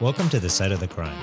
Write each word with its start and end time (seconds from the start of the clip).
Welcome 0.00 0.28
to 0.28 0.38
the 0.38 0.48
Site 0.48 0.70
of 0.70 0.78
the 0.78 0.86
Crime, 0.86 1.18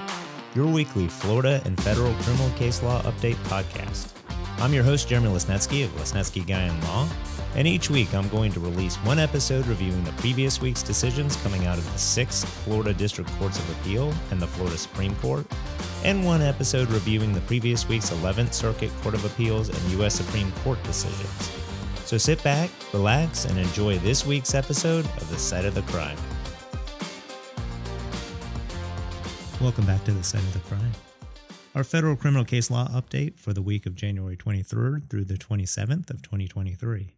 your 0.54 0.68
weekly 0.68 1.08
Florida 1.08 1.62
and 1.64 1.82
federal 1.82 2.14
criminal 2.16 2.50
case 2.58 2.84
law 2.84 3.02
update 3.04 3.38
podcast. 3.46 4.12
I'm 4.58 4.74
your 4.74 4.84
host, 4.84 5.08
Jeremy 5.08 5.30
Lasnetski 5.30 5.86
of 5.86 5.92
Lasnetski 5.92 6.46
Gihon 6.46 6.82
Law, 6.82 7.08
and 7.56 7.70
each 7.70 7.90
week 7.90 8.14
I'm 8.14 8.28
going 8.28 8.52
to 8.52 8.60
release 8.60 8.98
one 8.98 9.18
episode 9.18 9.66
reviewing 9.68 10.04
the 10.04 10.12
previous 10.18 10.60
week's 10.60 10.84
decisions 10.84 11.38
coming 11.38 11.66
out 11.66 11.78
of 11.78 11.90
the 11.94 11.98
six 11.98 12.44
Florida 12.44 12.94
District 12.94 13.30
Courts 13.40 13.60
of 13.60 13.80
Appeal 13.80 14.14
and 14.30 14.42
the 14.42 14.48
Florida 14.48 14.78
Supreme 14.78 15.16
Court, 15.16 15.46
and 16.04 16.26
one 16.26 16.42
episode 16.42 16.90
reviewing 16.90 17.32
the 17.32 17.40
previous 17.42 17.88
week's 17.88 18.10
11th 18.10 18.52
Circuit 18.52 18.92
Court 19.02 19.16
of 19.16 19.24
Appeals 19.24 19.70
and 19.70 19.92
U.S. 19.92 20.16
Supreme 20.16 20.52
Court 20.66 20.84
decisions. 20.84 21.50
So 22.04 22.18
sit 22.18 22.44
back, 22.44 22.70
relax, 22.92 23.46
and 23.46 23.58
enjoy 23.58 24.00
this 24.00 24.26
week's 24.26 24.54
episode 24.54 25.06
of 25.06 25.30
The 25.30 25.40
Site 25.40 25.64
of 25.64 25.76
the 25.76 25.82
Crime. 25.84 26.18
Welcome 29.66 29.88
back 29.88 30.04
to 30.04 30.12
the 30.12 30.24
site 30.24 30.44
of 30.44 30.54
the 30.54 30.60
crime. 30.60 30.92
Our 31.74 31.84
federal 31.84 32.16
criminal 32.16 32.46
case 32.46 32.70
law 32.70 32.88
update 32.90 33.40
for 33.40 33.52
the 33.52 33.64
week 33.64 33.88
of 33.88 33.96
January 33.96 34.38
23rd 34.38 35.10
through 35.10 35.24
the 35.24 35.40
27th 35.40 36.12
of 36.12 36.22
2023. 36.22 37.16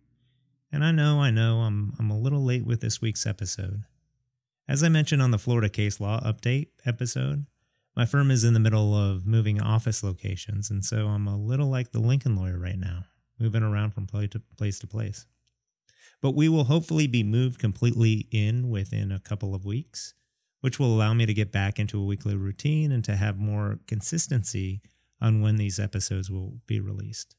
And 0.72 0.82
I 0.82 0.94
know, 0.94 1.20
I 1.20 1.30
know, 1.30 1.58
I'm, 1.58 1.92
I'm 2.00 2.10
a 2.10 2.18
little 2.18 2.42
late 2.42 2.66
with 2.66 2.80
this 2.80 3.02
week's 3.02 3.26
episode. 3.26 3.84
As 4.66 4.82
I 4.82 4.88
mentioned 4.88 5.22
on 5.22 5.32
the 5.32 5.38
Florida 5.38 5.68
case 5.68 6.00
law 6.00 6.22
update 6.22 6.70
episode, 6.86 7.48
my 7.98 8.06
firm 8.06 8.32
is 8.32 8.46
in 8.46 8.54
the 8.54 8.62
middle 8.62 8.96
of 8.96 9.28
moving 9.28 9.62
office 9.62 10.02
locations, 10.02 10.70
and 10.72 10.86
so 10.86 11.08
I'm 11.08 11.28
a 11.28 11.36
little 11.36 11.68
like 11.68 11.92
the 11.92 12.00
Lincoln 12.00 12.38
lawyer 12.38 12.58
right 12.58 12.80
now, 12.80 13.08
moving 13.38 13.62
around 13.62 13.94
from 13.94 14.08
place 14.08 14.30
to 14.30 14.42
place 14.58 14.80
to 14.80 14.88
place. 14.88 15.26
But 16.22 16.34
we 16.34 16.48
will 16.48 16.64
hopefully 16.64 17.08
be 17.08 17.24
moved 17.24 17.60
completely 17.60 18.30
in 18.32 18.70
within 18.70 19.12
a 19.12 19.20
couple 19.20 19.54
of 19.54 19.66
weeks 19.66 20.14
which 20.68 20.80
will 20.80 20.94
allow 20.94 21.14
me 21.14 21.26
to 21.26 21.34
get 21.34 21.50
back 21.50 21.80
into 21.80 21.98
a 21.98 22.04
weekly 22.04 22.36
routine 22.36 22.92
and 22.92 23.02
to 23.02 23.16
have 23.16 23.40
more 23.40 23.80
consistency 23.88 24.82
on 25.22 25.40
when 25.40 25.56
these 25.56 25.80
episodes 25.80 26.30
will 26.30 26.60
be 26.68 26.78
released. 26.78 27.38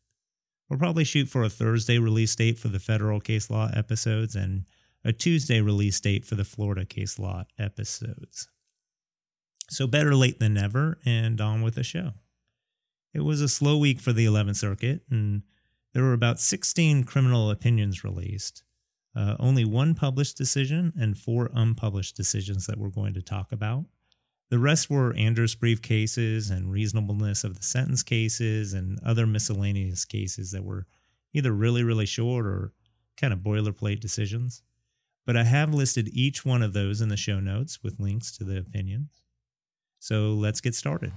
We'll 0.66 0.78
probably 0.78 1.04
shoot 1.04 1.28
for 1.28 1.42
a 1.42 1.50
Thursday 1.50 1.98
release 1.98 2.34
date 2.34 2.58
for 2.58 2.68
the 2.68 2.78
federal 2.78 3.20
case 3.20 3.50
law 3.50 3.68
episodes 3.74 4.34
and 4.34 4.64
a 5.04 5.12
Tuesday 5.12 5.60
release 5.60 6.00
date 6.00 6.24
for 6.24 6.36
the 6.36 6.44
Florida 6.44 6.86
case 6.86 7.18
law 7.18 7.44
episodes. 7.58 8.48
So, 9.68 9.86
better 9.86 10.14
late 10.14 10.40
than 10.40 10.54
never, 10.54 10.96
and 11.04 11.38
on 11.38 11.60
with 11.60 11.74
the 11.74 11.84
show. 11.84 12.12
It 13.12 13.24
was 13.24 13.42
a 13.42 13.48
slow 13.50 13.76
week 13.76 14.00
for 14.00 14.14
the 14.14 14.24
11th 14.24 14.56
Circuit, 14.56 15.02
and 15.10 15.42
there 15.92 16.02
were 16.02 16.14
about 16.14 16.40
16 16.40 17.04
criminal 17.04 17.50
opinions 17.50 18.02
released. 18.02 18.62
Uh, 19.16 19.36
only 19.38 19.64
one 19.64 19.94
published 19.94 20.36
decision 20.36 20.92
and 20.98 21.18
four 21.18 21.50
unpublished 21.54 22.16
decisions 22.16 22.66
that 22.66 22.78
we're 22.78 22.88
going 22.88 23.14
to 23.14 23.22
talk 23.22 23.50
about. 23.52 23.84
The 24.50 24.58
rest 24.58 24.88
were 24.88 25.14
Anders 25.14 25.54
brief 25.54 25.82
cases 25.82 26.50
and 26.50 26.72
reasonableness 26.72 27.44
of 27.44 27.56
the 27.56 27.62
sentence 27.62 28.02
cases 28.02 28.72
and 28.72 28.98
other 29.04 29.26
miscellaneous 29.26 30.04
cases 30.04 30.52
that 30.52 30.64
were 30.64 30.86
either 31.32 31.52
really, 31.52 31.82
really 31.82 32.06
short 32.06 32.46
or 32.46 32.72
kind 33.16 33.32
of 33.32 33.40
boilerplate 33.40 34.00
decisions. 34.00 34.62
But 35.26 35.36
I 35.36 35.44
have 35.44 35.74
listed 35.74 36.08
each 36.12 36.46
one 36.46 36.62
of 36.62 36.72
those 36.72 37.02
in 37.02 37.10
the 37.10 37.16
show 37.16 37.40
notes 37.40 37.82
with 37.82 38.00
links 38.00 38.34
to 38.38 38.44
the 38.44 38.56
opinions. 38.56 39.20
So 39.98 40.32
let's 40.32 40.62
get 40.62 40.74
started. 40.74 41.12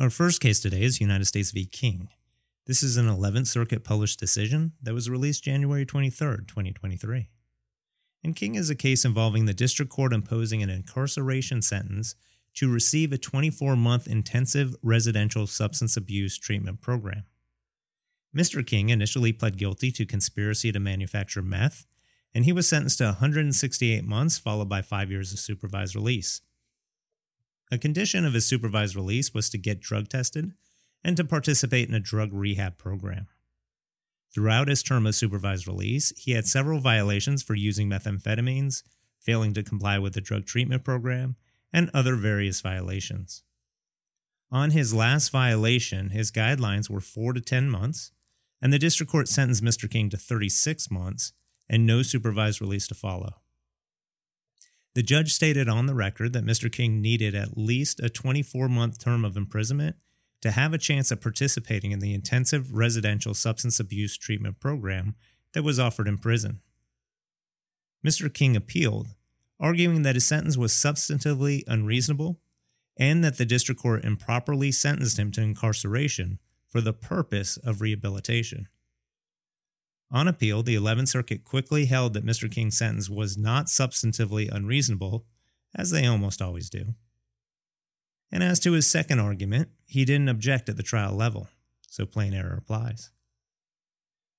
Our 0.00 0.08
first 0.08 0.40
case 0.40 0.60
today 0.60 0.80
is 0.80 0.98
United 0.98 1.26
States 1.26 1.50
v. 1.50 1.66
King. 1.66 2.08
This 2.66 2.82
is 2.82 2.96
an 2.96 3.06
11th 3.06 3.48
Circuit 3.48 3.84
published 3.84 4.18
decision 4.18 4.72
that 4.80 4.94
was 4.94 5.10
released 5.10 5.44
January 5.44 5.84
23, 5.84 6.38
2023. 6.46 7.28
And 8.24 8.34
King 8.34 8.54
is 8.54 8.70
a 8.70 8.74
case 8.74 9.04
involving 9.04 9.44
the 9.44 9.52
district 9.52 9.92
court 9.92 10.14
imposing 10.14 10.62
an 10.62 10.70
incarceration 10.70 11.60
sentence 11.60 12.14
to 12.54 12.72
receive 12.72 13.12
a 13.12 13.18
24 13.18 13.76
month 13.76 14.06
intensive 14.06 14.74
residential 14.82 15.46
substance 15.46 15.98
abuse 15.98 16.38
treatment 16.38 16.80
program. 16.80 17.24
Mr. 18.34 18.66
King 18.66 18.88
initially 18.88 19.34
pled 19.34 19.58
guilty 19.58 19.92
to 19.92 20.06
conspiracy 20.06 20.72
to 20.72 20.80
manufacture 20.80 21.42
meth, 21.42 21.84
and 22.34 22.46
he 22.46 22.54
was 22.54 22.66
sentenced 22.66 22.96
to 22.96 23.04
168 23.04 24.02
months, 24.06 24.38
followed 24.38 24.70
by 24.70 24.80
five 24.80 25.10
years 25.10 25.30
of 25.30 25.38
supervised 25.38 25.94
release. 25.94 26.40
A 27.70 27.78
condition 27.78 28.24
of 28.24 28.34
his 28.34 28.46
supervised 28.46 28.96
release 28.96 29.32
was 29.32 29.48
to 29.50 29.58
get 29.58 29.80
drug 29.80 30.08
tested 30.08 30.52
and 31.04 31.16
to 31.16 31.24
participate 31.24 31.88
in 31.88 31.94
a 31.94 32.00
drug 32.00 32.30
rehab 32.32 32.76
program. 32.76 33.28
Throughout 34.32 34.68
his 34.68 34.82
term 34.82 35.06
of 35.06 35.14
supervised 35.14 35.66
release, 35.66 36.12
he 36.16 36.32
had 36.32 36.46
several 36.46 36.80
violations 36.80 37.42
for 37.42 37.54
using 37.54 37.88
methamphetamines, 37.88 38.82
failing 39.20 39.54
to 39.54 39.62
comply 39.62 39.98
with 39.98 40.14
the 40.14 40.20
drug 40.20 40.46
treatment 40.46 40.84
program, 40.84 41.36
and 41.72 41.90
other 41.94 42.16
various 42.16 42.60
violations. 42.60 43.44
On 44.50 44.72
his 44.72 44.92
last 44.92 45.30
violation, 45.30 46.10
his 46.10 46.32
guidelines 46.32 46.90
were 46.90 47.00
4 47.00 47.34
to 47.34 47.40
10 47.40 47.70
months, 47.70 48.10
and 48.60 48.72
the 48.72 48.78
district 48.78 49.10
court 49.12 49.28
sentenced 49.28 49.62
Mr. 49.62 49.88
King 49.88 50.10
to 50.10 50.16
36 50.16 50.90
months 50.90 51.32
and 51.68 51.86
no 51.86 52.02
supervised 52.02 52.60
release 52.60 52.88
to 52.88 52.94
follow. 52.94 53.36
The 54.94 55.02
judge 55.02 55.32
stated 55.32 55.68
on 55.68 55.86
the 55.86 55.94
record 55.94 56.32
that 56.32 56.44
Mr. 56.44 56.70
King 56.70 57.00
needed 57.00 57.34
at 57.34 57.56
least 57.56 58.00
a 58.00 58.10
24 58.10 58.68
month 58.68 58.98
term 58.98 59.24
of 59.24 59.36
imprisonment 59.36 59.96
to 60.42 60.50
have 60.50 60.72
a 60.72 60.78
chance 60.78 61.10
of 61.10 61.20
participating 61.20 61.92
in 61.92 62.00
the 62.00 62.14
intensive 62.14 62.72
residential 62.72 63.34
substance 63.34 63.78
abuse 63.78 64.16
treatment 64.16 64.58
program 64.58 65.14
that 65.52 65.62
was 65.62 65.78
offered 65.78 66.08
in 66.08 66.18
prison. 66.18 66.60
Mr. 68.04 68.32
King 68.32 68.56
appealed, 68.56 69.08
arguing 69.60 70.02
that 70.02 70.16
his 70.16 70.26
sentence 70.26 70.56
was 70.56 70.72
substantively 70.72 71.62
unreasonable 71.66 72.40
and 72.96 73.22
that 73.22 73.38
the 73.38 73.44
district 73.44 73.80
court 73.80 74.04
improperly 74.04 74.72
sentenced 74.72 75.18
him 75.18 75.30
to 75.30 75.42
incarceration 75.42 76.38
for 76.68 76.80
the 76.80 76.92
purpose 76.92 77.56
of 77.58 77.80
rehabilitation. 77.80 78.68
On 80.12 80.26
appeal, 80.26 80.62
the 80.62 80.74
11th 80.74 81.08
Circuit 81.08 81.44
quickly 81.44 81.86
held 81.86 82.14
that 82.14 82.26
Mr. 82.26 82.50
King's 82.50 82.76
sentence 82.76 83.08
was 83.08 83.38
not 83.38 83.66
substantively 83.66 84.50
unreasonable, 84.50 85.24
as 85.74 85.90
they 85.90 86.06
almost 86.06 86.42
always 86.42 86.68
do. 86.68 86.94
And 88.32 88.42
as 88.42 88.58
to 88.60 88.72
his 88.72 88.88
second 88.88 89.20
argument, 89.20 89.68
he 89.86 90.04
didn't 90.04 90.28
object 90.28 90.68
at 90.68 90.76
the 90.76 90.82
trial 90.82 91.14
level, 91.14 91.48
so 91.88 92.06
plain 92.06 92.34
error 92.34 92.56
applies. 92.56 93.10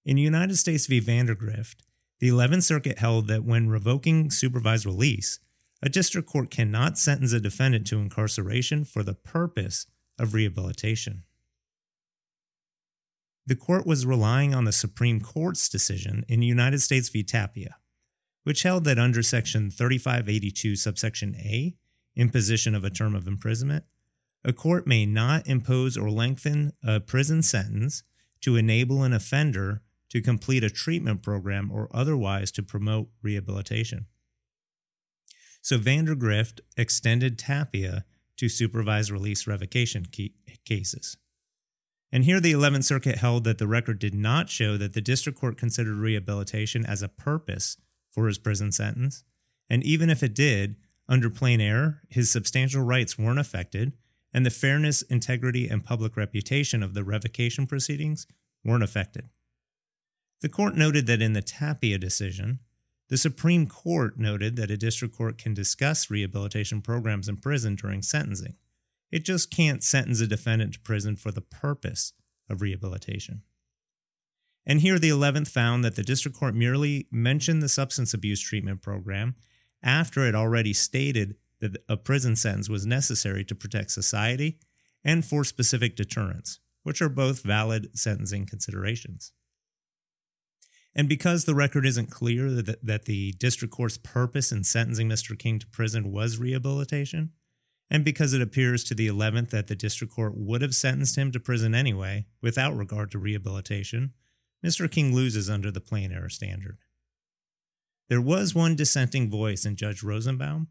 In 0.03 0.17
United 0.17 0.57
States 0.57 0.87
v. 0.87 0.99
Vandergrift, 0.99 1.75
the 2.19 2.29
11th 2.29 2.63
Circuit 2.63 2.99
held 2.99 3.27
that 3.27 3.43
when 3.43 3.69
revoking 3.69 4.29
supervised 4.29 4.85
release, 4.85 5.39
a 5.81 5.89
district 5.89 6.29
court 6.29 6.51
cannot 6.51 6.97
sentence 6.97 7.33
a 7.33 7.39
defendant 7.39 7.87
to 7.87 7.97
incarceration 7.97 8.83
for 8.83 9.03
the 9.03 9.13
purpose 9.13 9.87
of 10.19 10.33
rehabilitation. 10.33 11.23
The 13.46 13.56
court 13.56 13.88
was 13.88 14.06
relying 14.06 14.53
on 14.53 14.66
the 14.66 14.72
Supreme 14.72 15.19
Court's 15.19 15.68
decision 15.68 16.24
in 16.28 16.41
United 16.41 16.81
States 16.81 17.09
v. 17.09 17.24
Tapia, 17.24 17.78
which 18.44 18.63
held 18.63 18.84
that 18.85 19.00
under 19.00 19.24
Section 19.24 19.72
3582, 19.72 20.75
subsection 20.75 21.35
A, 21.35 21.75
imposition 22.16 22.75
of 22.75 22.84
a 22.84 22.90
term 22.90 23.16
of 23.16 23.28
imprisonment, 23.28 23.85
a 24.44 24.53
court 24.53 24.88
may 24.88 25.06
not 25.06 25.47
impose 25.47 25.97
or 25.97 26.09
lengthen 26.09 26.74
a 26.84 27.00
prison 27.00 27.41
sentence 27.41 28.03
to 28.41 28.56
enable 28.56 29.03
an 29.03 29.13
offender 29.13 29.81
to 30.09 30.22
complete 30.22 30.63
a 30.63 30.69
treatment 30.69 31.23
program 31.23 31.72
or 31.72 31.88
otherwise 31.94 32.52
to 32.52 32.63
promote 32.63 33.09
rehabilitation. 33.22 34.08
So 35.62 35.78
Vandergrift 35.78 36.59
extended 36.75 37.38
Tapia 37.38 38.03
to 38.38 38.50
supervised 38.50 39.12
release 39.12 39.46
revocation 39.46 40.08
cases. 40.66 41.18
And 42.11 42.25
here 42.25 42.40
the 42.40 42.52
11th 42.52 42.84
Circuit 42.84 43.17
held 43.17 43.46
that 43.46 43.58
the 43.58 43.67
record 43.67 43.99
did 43.99 44.13
not 44.13 44.49
show 44.49 44.75
that 44.78 44.93
the 44.93 45.02
district 45.02 45.40
court 45.40 45.58
considered 45.58 45.96
rehabilitation 45.96 46.85
as 46.85 47.02
a 47.02 47.08
purpose 47.08 47.78
for 48.09 48.28
his 48.28 48.37
prison 48.37 48.72
sentence. 48.72 49.23
And 49.69 49.84
even 49.84 50.09
if 50.09 50.22
it 50.22 50.35
did, 50.35 50.75
under 51.08 51.29
plain 51.29 51.61
error, 51.61 52.02
his 52.09 52.29
substantial 52.29 52.84
rights 52.84 53.17
weren't 53.17 53.40
affected, 53.40 53.93
and 54.34 54.46
the 54.46 54.49
fairness, 54.49 55.02
integrity, 55.03 55.69
and 55.69 55.84
public 55.84 56.17
reputation 56.17 56.84
of 56.84 56.93
the 56.93 57.03
revocation 57.03 57.66
proceedings 57.66 58.28
weren't 58.63 58.84
affected. 58.84 59.29
The 60.41 60.49
court 60.49 60.75
noted 60.75 61.08
that 61.08 61.22
in 61.22 61.34
the 61.34 61.41
Tapia 61.41 61.97
decision, 61.97 62.59
the 63.09 63.17
Supreme 63.17 63.67
Court 63.67 64.17
noted 64.17 64.55
that 64.55 64.72
a 64.72 64.78
district 64.78 65.16
court 65.16 65.37
can 65.37 65.53
discuss 65.53 66.09
rehabilitation 66.09 66.81
programs 66.81 67.28
in 67.28 67.37
prison 67.37 67.75
during 67.75 68.02
sentencing. 68.02 68.55
It 69.11 69.25
just 69.25 69.52
can't 69.52 69.84
sentence 69.84 70.22
a 70.22 70.28
defendant 70.28 70.73
to 70.73 70.79
prison 70.79 71.16
for 71.16 71.31
the 71.31 71.41
purpose 71.41 72.13
of 72.49 72.61
rehabilitation. 72.61 73.43
And 74.66 74.81
here 74.81 74.99
the 74.99 75.09
11th 75.09 75.47
found 75.47 75.84
that 75.84 75.96
the 75.96 76.03
district 76.03 76.37
court 76.37 76.53
merely 76.53 77.08
mentioned 77.11 77.61
the 77.61 77.69
substance 77.69 78.13
abuse 78.13 78.41
treatment 78.41 78.81
program 78.81 79.35
after 79.84 80.25
it 80.25 80.35
already 80.35 80.73
stated 80.73 81.35
that 81.59 81.78
a 81.90 81.97
prison 81.97 82.35
sentence 82.35 82.69
was 82.69 82.85
necessary 82.85 83.43
to 83.46 83.55
protect 83.55 83.91
society 83.91 84.59
and 85.03 85.25
for 85.25 85.43
specific 85.43 85.96
deterrence, 85.96 86.59
which 86.84 87.02
are 87.02 87.09
both 87.09 87.43
valid 87.43 87.97
sentencing 87.97 88.46
considerations. 88.46 89.31
And 90.93 91.08
because 91.08 91.46
the 91.46 91.55
record 91.55 91.85
isn't 91.85 92.11
clear 92.11 92.52
that, 92.52 92.85
that 92.85 93.05
the 93.05 93.31
district 93.34 93.73
court's 93.73 93.97
purpose 93.97 94.52
in 94.52 94.63
sentencing 94.63 95.08
Mr. 95.08 95.37
King 95.37 95.58
to 95.59 95.67
prison 95.67 96.11
was 96.11 96.37
rehabilitation, 96.37 97.31
and 97.91 98.05
because 98.05 98.34
it 98.34 98.41
appears 98.41 98.85
to 98.85 98.96
the 98.96 99.09
11th 99.09 99.49
that 99.49 99.67
the 99.67 99.76
district 99.76 100.14
court 100.14 100.34
would 100.38 100.61
have 100.61 100.73
sentenced 100.73 101.17
him 101.17 101.29
to 101.34 101.41
prison 101.41 101.76
anyway, 101.76 102.26
without 102.41 102.76
regard 102.76 103.11
to 103.11 103.20
rehabilitation, 103.20 104.14
Mr. 104.66 104.90
King 104.90 105.14
loses 105.14 105.49
under 105.49 105.70
the 105.70 105.82
plain 105.82 106.14
error 106.14 106.29
standard. 106.29 106.78
There 108.08 108.22
was 108.22 108.55
one 108.55 108.78
dissenting 108.78 109.29
voice 109.29 109.66
in 109.66 109.76
Judge 109.76 110.03
Rosenbaum 110.03 110.70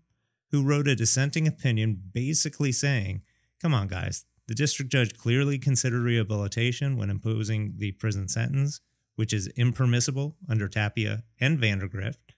who 0.50 0.64
wrote 0.64 0.88
a 0.88 0.96
dissenting 0.96 1.46
opinion 1.46 2.00
basically 2.12 2.72
saying, 2.72 3.20
Come 3.60 3.74
on, 3.74 3.88
guys, 3.88 4.24
the 4.48 4.54
district 4.54 4.90
judge 4.90 5.16
clearly 5.18 5.58
considered 5.58 6.02
rehabilitation 6.02 6.96
when 6.96 7.10
imposing 7.10 7.74
the 7.76 7.92
prison 7.92 8.28
sentence, 8.28 8.80
which 9.16 9.34
is 9.34 9.48
impermissible 9.56 10.36
under 10.48 10.68
Tapia 10.68 11.24
and 11.38 11.58
Vandergrift. 11.58 12.34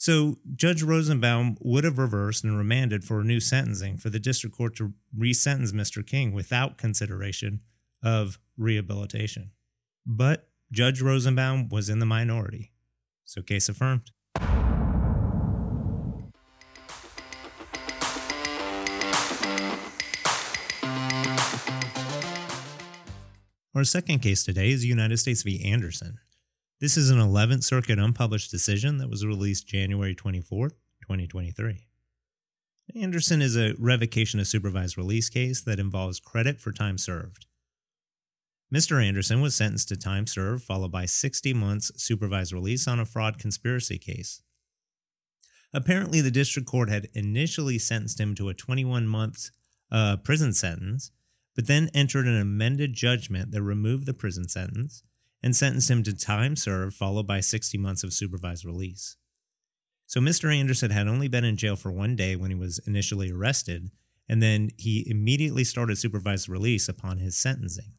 So 0.00 0.38
Judge 0.56 0.82
Rosenbaum 0.82 1.58
would 1.60 1.84
have 1.84 1.98
reversed 1.98 2.42
and 2.42 2.56
remanded 2.56 3.04
for 3.04 3.20
a 3.20 3.24
new 3.24 3.38
sentencing 3.38 3.98
for 3.98 4.08
the 4.08 4.18
district 4.18 4.56
court 4.56 4.74
to 4.76 4.94
resentence 5.14 5.72
Mr. 5.72 6.04
King 6.04 6.32
without 6.32 6.78
consideration 6.78 7.60
of 8.02 8.38
rehabilitation. 8.56 9.50
But 10.06 10.48
Judge 10.72 11.02
Rosenbaum 11.02 11.68
was 11.68 11.90
in 11.90 11.98
the 11.98 12.06
minority, 12.06 12.72
so 13.26 13.42
case 13.42 13.68
affirmed. 13.68 14.10
Our 23.74 23.84
second 23.84 24.20
case 24.20 24.44
today 24.44 24.70
is 24.70 24.82
United 24.82 25.18
States 25.18 25.42
v. 25.42 25.62
Anderson. 25.62 26.20
This 26.80 26.96
is 26.96 27.10
an 27.10 27.18
11th 27.18 27.62
Circuit 27.62 27.98
unpublished 27.98 28.50
decision 28.50 28.96
that 28.98 29.10
was 29.10 29.26
released 29.26 29.68
January 29.68 30.14
24, 30.14 30.70
2023. 30.70 31.86
Anderson 32.94 33.42
is 33.42 33.54
a 33.54 33.74
revocation 33.78 34.40
of 34.40 34.46
supervised 34.46 34.96
release 34.96 35.28
case 35.28 35.60
that 35.60 35.78
involves 35.78 36.20
credit 36.20 36.58
for 36.58 36.72
time 36.72 36.96
served. 36.96 37.44
Mr. 38.74 39.04
Anderson 39.04 39.42
was 39.42 39.54
sentenced 39.54 39.88
to 39.88 39.96
time 39.98 40.26
served, 40.26 40.64
followed 40.64 40.90
by 40.90 41.04
60 41.04 41.52
months 41.52 41.92
supervised 42.02 42.54
release 42.54 42.88
on 42.88 42.98
a 42.98 43.04
fraud 43.04 43.38
conspiracy 43.38 43.98
case. 43.98 44.40
Apparently, 45.74 46.22
the 46.22 46.30
district 46.30 46.66
court 46.66 46.88
had 46.88 47.08
initially 47.12 47.78
sentenced 47.78 48.18
him 48.18 48.34
to 48.36 48.48
a 48.48 48.54
21 48.54 49.06
month 49.06 49.50
uh, 49.92 50.16
prison 50.16 50.54
sentence, 50.54 51.10
but 51.54 51.66
then 51.66 51.90
entered 51.92 52.26
an 52.26 52.40
amended 52.40 52.94
judgment 52.94 53.50
that 53.50 53.62
removed 53.62 54.06
the 54.06 54.14
prison 54.14 54.48
sentence 54.48 55.02
and 55.42 55.56
sentenced 55.56 55.90
him 55.90 56.02
to 56.02 56.16
time 56.16 56.56
served, 56.56 56.94
followed 56.94 57.26
by 57.26 57.40
60 57.40 57.78
months 57.78 58.04
of 58.04 58.12
supervised 58.12 58.64
release. 58.64 59.16
So 60.06 60.20
Mr. 60.20 60.54
Anderson 60.54 60.90
had 60.90 61.08
only 61.08 61.28
been 61.28 61.44
in 61.44 61.56
jail 61.56 61.76
for 61.76 61.92
one 61.92 62.16
day 62.16 62.36
when 62.36 62.50
he 62.50 62.56
was 62.56 62.80
initially 62.86 63.30
arrested, 63.30 63.90
and 64.28 64.42
then 64.42 64.70
he 64.76 65.08
immediately 65.08 65.64
started 65.64 65.98
supervised 65.98 66.48
release 66.48 66.88
upon 66.88 67.18
his 67.18 67.36
sentencing. 67.36 67.92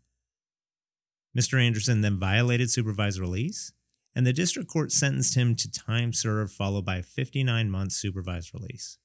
Mr. 1.37 1.61
Anderson 1.61 2.01
then 2.01 2.19
violated 2.19 2.69
supervised 2.69 3.19
release, 3.19 3.71
and 4.13 4.27
the 4.27 4.33
district 4.33 4.69
court 4.69 4.91
sentenced 4.91 5.35
him 5.35 5.55
to 5.55 5.71
time 5.71 6.11
served, 6.11 6.51
followed 6.51 6.85
by 6.85 7.01
59 7.01 7.71
months 7.71 7.95
supervised 7.95 8.53
release. 8.53 8.97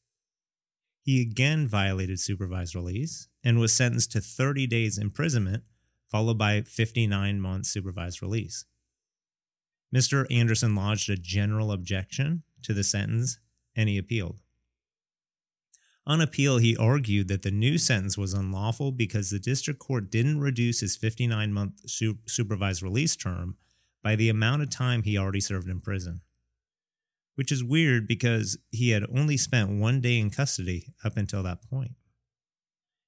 He 1.03 1.23
again 1.23 1.69
violated 1.69 2.19
supervised 2.19 2.75
release 2.75 3.29
and 3.45 3.61
was 3.61 3.73
sentenced 3.73 4.11
to 4.13 4.21
30 4.21 4.67
days 4.67 4.99
imprisonment 4.99 5.63
followed 6.07 6.39
by 6.39 6.63
59 6.63 7.41
months 7.41 7.71
supervised 7.71 8.23
release. 8.23 8.65
Mr. 9.95 10.27
Anderson 10.31 10.75
lodged 10.75 11.09
a 11.09 11.17
general 11.17 11.73
objection 11.73 12.43
to 12.63 12.75
the 12.75 12.85
sentence 12.85 13.39
and 13.75 13.89
he 13.89 13.99
appealed. 13.99 14.41
On 16.07 16.21
appeal, 16.21 16.59
he 16.59 16.77
argued 16.77 17.27
that 17.29 17.43
the 17.43 17.51
new 17.51 17.79
sentence 17.79 18.17
was 18.17 18.33
unlawful 18.33 18.93
because 18.93 19.31
the 19.31 19.41
district 19.41 19.81
court 19.81 20.11
didn't 20.11 20.41
reduce 20.41 20.81
his 20.81 20.97
59 20.97 21.53
month 21.53 21.91
su- 21.91 22.19
supervised 22.27 22.83
release 22.83 23.17
term 23.17 23.57
by 24.05 24.15
the 24.15 24.29
amount 24.29 24.63
of 24.63 24.71
time 24.71 25.03
he 25.03 25.19
already 25.19 25.41
served 25.41 25.69
in 25.69 25.81
prison. 25.81 26.21
Which 27.35 27.51
is 27.51 27.65
weird 27.65 28.07
because 28.07 28.57
he 28.71 28.91
had 28.91 29.05
only 29.13 29.37
spent 29.37 29.81
one 29.81 30.01
day 30.01 30.19
in 30.19 30.31
custody 30.31 30.95
up 31.05 31.17
until 31.17 31.43
that 31.43 31.69
point. 31.69 31.93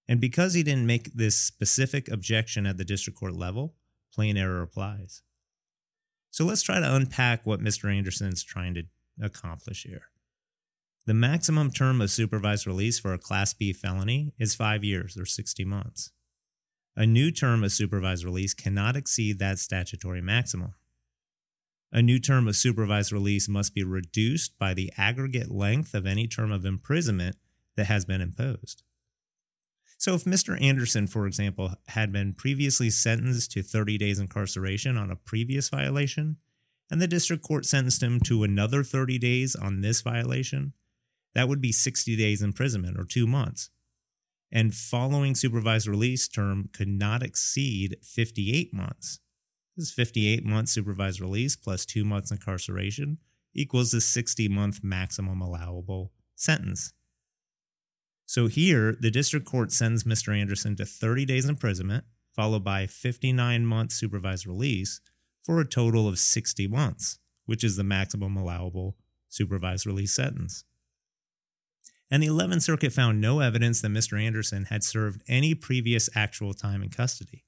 And 0.08 0.20
because 0.20 0.54
he 0.54 0.62
didn't 0.62 0.86
make 0.86 1.12
this 1.12 1.38
specific 1.38 2.10
objection 2.10 2.66
at 2.66 2.78
the 2.78 2.84
district 2.84 3.18
court 3.18 3.34
level, 3.34 3.74
plain 4.12 4.36
error 4.36 4.62
applies. 4.62 5.22
So 6.30 6.44
let's 6.44 6.62
try 6.62 6.80
to 6.80 6.94
unpack 6.94 7.46
what 7.46 7.60
Mr. 7.60 7.94
Anderson 7.94 8.28
is 8.28 8.42
trying 8.42 8.74
to 8.74 8.84
accomplish 9.20 9.82
here. 9.82 10.08
The 11.06 11.14
maximum 11.14 11.70
term 11.70 12.00
of 12.00 12.10
supervised 12.10 12.66
release 12.66 12.98
for 12.98 13.12
a 13.12 13.18
Class 13.18 13.54
B 13.54 13.72
felony 13.72 14.32
is 14.38 14.54
five 14.54 14.84
years 14.84 15.16
or 15.16 15.24
60 15.24 15.64
months. 15.64 16.10
A 16.96 17.06
new 17.06 17.30
term 17.30 17.62
of 17.64 17.72
supervised 17.72 18.24
release 18.24 18.54
cannot 18.54 18.96
exceed 18.96 19.38
that 19.38 19.58
statutory 19.58 20.20
maximum. 20.20 20.74
A 21.92 22.02
new 22.02 22.18
term 22.18 22.46
of 22.46 22.56
supervised 22.56 23.12
release 23.12 23.48
must 23.48 23.74
be 23.74 23.84
reduced 23.84 24.58
by 24.58 24.74
the 24.74 24.92
aggregate 24.98 25.50
length 25.50 25.94
of 25.94 26.06
any 26.06 26.26
term 26.26 26.52
of 26.52 26.66
imprisonment 26.66 27.36
that 27.76 27.86
has 27.86 28.04
been 28.04 28.20
imposed. 28.20 28.82
So, 29.98 30.14
if 30.14 30.22
Mr. 30.24 30.60
Anderson, 30.62 31.08
for 31.08 31.26
example, 31.26 31.74
had 31.88 32.12
been 32.12 32.32
previously 32.32 32.88
sentenced 32.88 33.50
to 33.52 33.62
30 33.62 33.98
days 33.98 34.20
incarceration 34.20 34.96
on 34.96 35.10
a 35.10 35.16
previous 35.16 35.68
violation, 35.68 36.36
and 36.88 37.02
the 37.02 37.08
district 37.08 37.42
court 37.42 37.66
sentenced 37.66 38.02
him 38.02 38.20
to 38.20 38.44
another 38.44 38.84
30 38.84 39.18
days 39.18 39.56
on 39.56 39.80
this 39.80 40.00
violation, 40.00 40.72
that 41.34 41.48
would 41.48 41.60
be 41.60 41.72
60 41.72 42.16
days 42.16 42.42
imprisonment 42.42 42.96
or 42.96 43.04
two 43.04 43.26
months. 43.26 43.70
And 44.52 44.72
following 44.72 45.34
supervised 45.34 45.88
release 45.88 46.28
term 46.28 46.70
could 46.72 46.88
not 46.88 47.22
exceed 47.24 47.96
58 48.02 48.72
months. 48.72 49.18
This 49.76 49.92
58 49.92 50.44
months 50.44 50.72
supervised 50.72 51.20
release 51.20 51.54
plus 51.56 51.84
two 51.84 52.04
months 52.04 52.30
incarceration 52.30 53.18
equals 53.52 53.90
the 53.90 54.00
60 54.00 54.48
month 54.48 54.82
maximum 54.82 55.40
allowable 55.40 56.12
sentence. 56.34 56.92
So 58.28 58.46
here, 58.46 58.94
the 59.00 59.10
district 59.10 59.46
court 59.46 59.72
sends 59.72 60.04
Mr. 60.04 60.38
Anderson 60.38 60.76
to 60.76 60.84
30 60.84 61.24
days 61.24 61.48
imprisonment, 61.48 62.04
followed 62.30 62.62
by 62.62 62.86
59 62.86 63.64
months 63.64 63.94
supervised 63.94 64.46
release, 64.46 65.00
for 65.42 65.60
a 65.60 65.66
total 65.66 66.06
of 66.06 66.18
60 66.18 66.68
months, 66.68 67.18
which 67.46 67.64
is 67.64 67.76
the 67.76 67.84
maximum 67.84 68.36
allowable 68.36 68.98
supervised 69.30 69.86
release 69.86 70.12
sentence. 70.12 70.64
And 72.10 72.22
the 72.22 72.26
11th 72.26 72.60
Circuit 72.60 72.92
found 72.92 73.18
no 73.18 73.40
evidence 73.40 73.80
that 73.80 73.92
Mr. 73.92 74.22
Anderson 74.22 74.64
had 74.64 74.84
served 74.84 75.22
any 75.26 75.54
previous 75.54 76.10
actual 76.14 76.52
time 76.52 76.82
in 76.82 76.90
custody. 76.90 77.46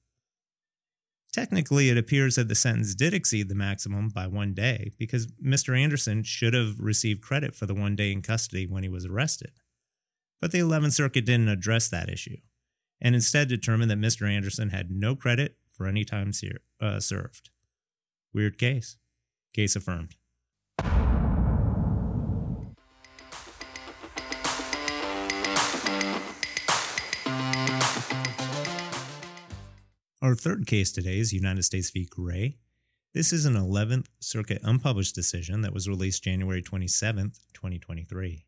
Technically, 1.31 1.89
it 1.89 1.97
appears 1.97 2.35
that 2.35 2.47
the 2.47 2.55
sentence 2.55 2.95
did 2.95 3.13
exceed 3.13 3.49
the 3.49 3.55
maximum 3.55 4.09
by 4.09 4.25
one 4.25 4.55
day 4.55 4.93
because 4.97 5.27
Mr. 5.33 5.79
Anderson 5.79 6.23
should 6.23 6.55
have 6.55 6.79
received 6.79 7.21
credit 7.21 7.53
for 7.53 7.67
the 7.67 7.75
one 7.75 7.95
day 7.95 8.11
in 8.11 8.23
custody 8.23 8.65
when 8.65 8.81
he 8.81 8.89
was 8.89 9.05
arrested. 9.05 9.51
But 10.41 10.51
the 10.51 10.59
11th 10.59 10.93
Circuit 10.93 11.23
didn't 11.23 11.49
address 11.49 11.87
that 11.89 12.09
issue 12.09 12.37
and 12.99 13.13
instead 13.13 13.47
determined 13.47 13.91
that 13.91 13.99
Mr. 13.99 14.29
Anderson 14.29 14.69
had 14.69 14.89
no 14.89 15.15
credit 15.15 15.55
for 15.71 15.85
any 15.85 16.03
time 16.03 16.33
ser- 16.33 16.61
uh, 16.79 16.99
served. 16.99 17.51
Weird 18.33 18.57
case. 18.57 18.97
Case 19.53 19.75
affirmed. 19.75 20.15
Our 30.23 30.35
third 30.35 30.67
case 30.67 30.91
today 30.91 31.17
is 31.19 31.33
United 31.33 31.63
States 31.63 31.89
v. 31.89 32.07
Gray. 32.09 32.57
This 33.13 33.33
is 33.33 33.45
an 33.45 33.55
11th 33.55 34.05
Circuit 34.19 34.61
unpublished 34.63 35.13
decision 35.13 35.61
that 35.61 35.73
was 35.73 35.89
released 35.89 36.23
January 36.23 36.61
27, 36.61 37.31
2023 37.53 38.45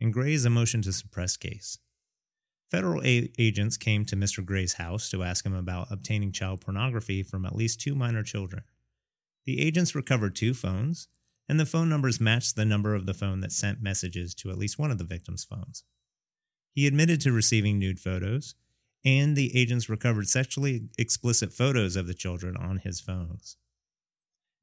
and 0.00 0.12
Gray 0.12 0.32
is 0.32 0.44
a 0.44 0.50
motion 0.50 0.82
to 0.82 0.92
suppress 0.92 1.36
case. 1.36 1.78
Federal 2.70 3.02
a- 3.02 3.30
agents 3.38 3.76
came 3.76 4.04
to 4.06 4.16
Mr. 4.16 4.44
Gray's 4.44 4.74
house 4.74 5.08
to 5.10 5.22
ask 5.22 5.46
him 5.46 5.54
about 5.54 5.90
obtaining 5.90 6.32
child 6.32 6.60
pornography 6.60 7.22
from 7.22 7.46
at 7.46 7.54
least 7.54 7.80
two 7.80 7.94
minor 7.94 8.22
children. 8.22 8.64
The 9.44 9.60
agents 9.60 9.94
recovered 9.94 10.34
two 10.34 10.52
phones, 10.52 11.08
and 11.48 11.60
the 11.60 11.66
phone 11.66 11.88
numbers 11.88 12.20
matched 12.20 12.56
the 12.56 12.64
number 12.64 12.94
of 12.94 13.06
the 13.06 13.14
phone 13.14 13.40
that 13.40 13.52
sent 13.52 13.80
messages 13.80 14.34
to 14.36 14.50
at 14.50 14.58
least 14.58 14.78
one 14.78 14.90
of 14.90 14.98
the 14.98 15.04
victim's 15.04 15.44
phones. 15.44 15.84
He 16.72 16.86
admitted 16.86 17.20
to 17.20 17.32
receiving 17.32 17.78
nude 17.78 18.00
photos, 18.00 18.56
and 19.04 19.36
the 19.36 19.56
agents 19.56 19.88
recovered 19.88 20.28
sexually 20.28 20.88
explicit 20.98 21.52
photos 21.52 21.94
of 21.94 22.08
the 22.08 22.14
children 22.14 22.56
on 22.56 22.78
his 22.78 23.00
phones. 23.00 23.56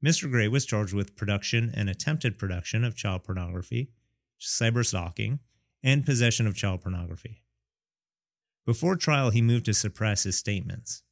Mr. 0.04 0.30
Gray 0.30 0.48
was 0.48 0.66
charged 0.66 0.92
with 0.92 1.16
production 1.16 1.72
and 1.74 1.88
attempted 1.88 2.38
production 2.38 2.84
of 2.84 2.94
child 2.94 3.24
pornography 3.24 3.88
cyberstalking, 4.40 5.38
and 5.82 6.06
possession 6.06 6.46
of 6.46 6.56
child 6.56 6.80
pornography. 6.80 7.42
Before 8.66 8.96
trial, 8.96 9.30
he 9.30 9.42
moved 9.42 9.66
to 9.66 9.74
suppress 9.74 10.22
his 10.22 10.38
statements. 10.38 11.02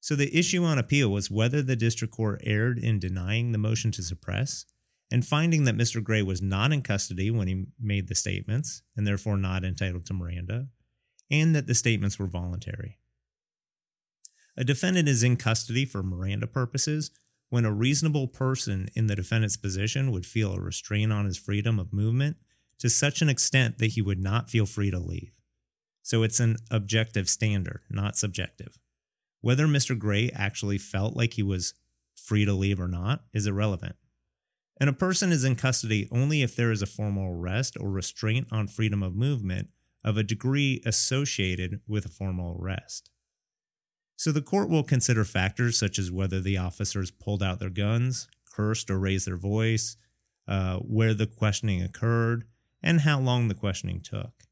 So 0.00 0.14
the 0.14 0.36
issue 0.36 0.62
on 0.62 0.78
appeal 0.78 1.08
was 1.08 1.30
whether 1.30 1.62
the 1.62 1.76
district 1.76 2.14
court 2.14 2.40
erred 2.44 2.78
in 2.78 2.98
denying 2.98 3.52
the 3.52 3.58
motion 3.58 3.90
to 3.92 4.02
suppress 4.02 4.66
and 5.10 5.26
finding 5.26 5.64
that 5.64 5.76
Mr. 5.76 6.02
Gray 6.02 6.22
was 6.22 6.42
not 6.42 6.72
in 6.72 6.82
custody 6.82 7.30
when 7.30 7.48
he 7.48 7.66
made 7.80 8.08
the 8.08 8.14
statements 8.14 8.82
and 8.96 9.06
therefore 9.06 9.36
not 9.36 9.64
entitled 9.64 10.04
to 10.06 10.14
Miranda, 10.14 10.68
and 11.30 11.54
that 11.54 11.66
the 11.66 11.74
statements 11.74 12.18
were 12.18 12.26
voluntary. 12.26 12.98
A 14.56 14.64
defendant 14.64 15.08
is 15.08 15.22
in 15.22 15.36
custody 15.36 15.84
for 15.84 16.02
Miranda 16.02 16.46
purposes 16.46 17.10
when 17.48 17.64
a 17.64 17.72
reasonable 17.72 18.26
person 18.26 18.88
in 18.94 19.06
the 19.06 19.16
defendant's 19.16 19.56
position 19.56 20.10
would 20.10 20.26
feel 20.26 20.54
a 20.54 20.60
restraint 20.60 21.12
on 21.12 21.24
his 21.24 21.38
freedom 21.38 21.78
of 21.78 21.92
movement 21.92 22.36
to 22.78 22.90
such 22.90 23.22
an 23.22 23.28
extent 23.28 23.78
that 23.78 23.92
he 23.92 24.02
would 24.02 24.18
not 24.18 24.50
feel 24.50 24.66
free 24.66 24.90
to 24.90 24.98
leave. 24.98 25.32
So 26.02 26.22
it's 26.22 26.40
an 26.40 26.56
objective 26.70 27.28
standard, 27.28 27.82
not 27.90 28.16
subjective. 28.16 28.78
Whether 29.40 29.66
Mr. 29.66 29.98
Gray 29.98 30.30
actually 30.34 30.78
felt 30.78 31.16
like 31.16 31.34
he 31.34 31.42
was 31.42 31.74
free 32.14 32.44
to 32.44 32.52
leave 32.52 32.80
or 32.80 32.88
not 32.88 33.24
is 33.32 33.46
irrelevant. 33.46 33.96
And 34.78 34.90
a 34.90 34.94
person 34.94 35.32
is 35.32 35.44
in 35.44 35.56
custody 35.56 36.08
only 36.10 36.42
if 36.42 36.54
there 36.54 36.70
is 36.70 36.82
a 36.82 36.86
formal 36.86 37.32
arrest 37.32 37.76
or 37.80 37.90
restraint 37.90 38.48
on 38.50 38.66
freedom 38.66 39.02
of 39.02 39.14
movement 39.14 39.68
of 40.04 40.16
a 40.16 40.22
degree 40.22 40.82
associated 40.84 41.80
with 41.88 42.04
a 42.04 42.10
formal 42.10 42.58
arrest. 42.60 43.10
So 44.16 44.32
the 44.32 44.42
court 44.42 44.68
will 44.68 44.82
consider 44.82 45.24
factors 45.24 45.78
such 45.78 45.98
as 45.98 46.10
whether 46.10 46.40
the 46.40 46.56
officers 46.56 47.10
pulled 47.10 47.42
out 47.42 47.60
their 47.60 47.70
guns, 47.70 48.28
cursed 48.50 48.90
or 48.90 48.98
raised 48.98 49.26
their 49.26 49.36
voice, 49.36 49.96
uh, 50.48 50.78
where 50.78 51.12
the 51.12 51.26
questioning 51.26 51.82
occurred, 51.82 52.44
and 52.82 53.02
how 53.02 53.20
long 53.20 53.48
the 53.48 53.54
questioning 53.54 54.00
took. 54.00 54.44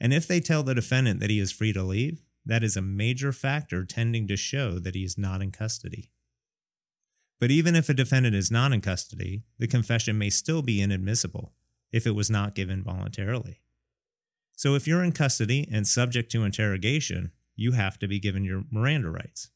And 0.00 0.12
if 0.12 0.26
they 0.26 0.40
tell 0.40 0.62
the 0.62 0.74
defendant 0.74 1.20
that 1.20 1.30
he 1.30 1.38
is 1.38 1.52
free 1.52 1.72
to 1.72 1.82
leave, 1.82 2.22
that 2.44 2.62
is 2.62 2.76
a 2.76 2.82
major 2.82 3.32
factor 3.32 3.84
tending 3.84 4.26
to 4.28 4.36
show 4.36 4.78
that 4.78 4.94
he 4.94 5.04
is 5.04 5.16
not 5.16 5.42
in 5.42 5.52
custody. 5.52 6.10
But 7.38 7.50
even 7.50 7.76
if 7.76 7.88
a 7.88 7.94
defendant 7.94 8.34
is 8.34 8.50
not 8.50 8.72
in 8.72 8.80
custody, 8.80 9.44
the 9.58 9.66
confession 9.66 10.18
may 10.18 10.30
still 10.30 10.62
be 10.62 10.80
inadmissible 10.80 11.52
if 11.92 12.06
it 12.06 12.14
was 12.14 12.30
not 12.30 12.54
given 12.54 12.82
voluntarily. 12.82 13.60
So 14.56 14.74
if 14.74 14.86
you're 14.86 15.04
in 15.04 15.12
custody 15.12 15.68
and 15.70 15.86
subject 15.86 16.30
to 16.32 16.44
interrogation, 16.44 17.32
you 17.56 17.72
have 17.72 17.98
to 17.98 18.08
be 18.08 18.20
given 18.20 18.44
your 18.44 18.64
Miranda 18.70 19.10
rights. 19.10 19.50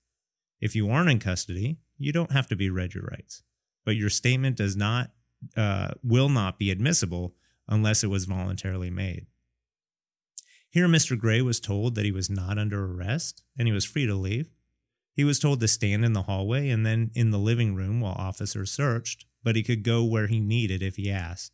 If 0.60 0.74
you 0.74 0.90
aren't 0.90 1.10
in 1.10 1.20
custody, 1.20 1.78
you 1.98 2.12
don't 2.12 2.32
have 2.32 2.48
to 2.48 2.56
be 2.56 2.70
read 2.70 2.94
your 2.94 3.04
rights, 3.04 3.42
but 3.84 3.96
your 3.96 4.10
statement 4.10 4.56
does 4.56 4.76
not 4.76 5.10
uh, 5.56 5.92
will 6.02 6.28
not 6.28 6.58
be 6.58 6.70
admissible 6.70 7.34
unless 7.68 8.04
it 8.04 8.08
was 8.08 8.24
voluntarily 8.24 8.90
made. 8.90 9.26
Here, 10.68 10.86
Mr. 10.86 11.18
Gray 11.18 11.40
was 11.40 11.60
told 11.60 11.94
that 11.94 12.04
he 12.04 12.12
was 12.12 12.30
not 12.30 12.58
under 12.58 12.84
arrest 12.84 13.42
and 13.58 13.66
he 13.66 13.72
was 13.72 13.84
free 13.84 14.06
to 14.06 14.14
leave. 14.14 14.50
He 15.12 15.24
was 15.24 15.38
told 15.38 15.60
to 15.60 15.68
stand 15.68 16.04
in 16.04 16.12
the 16.12 16.22
hallway 16.22 16.68
and 16.68 16.86
then 16.86 17.10
in 17.14 17.30
the 17.30 17.38
living 17.38 17.74
room 17.74 18.00
while 18.00 18.12
officers 18.12 18.70
searched, 18.70 19.26
but 19.42 19.56
he 19.56 19.62
could 19.62 19.82
go 19.82 20.04
where 20.04 20.28
he 20.28 20.40
needed 20.40 20.82
if 20.82 20.96
he 20.96 21.10
asked. 21.10 21.52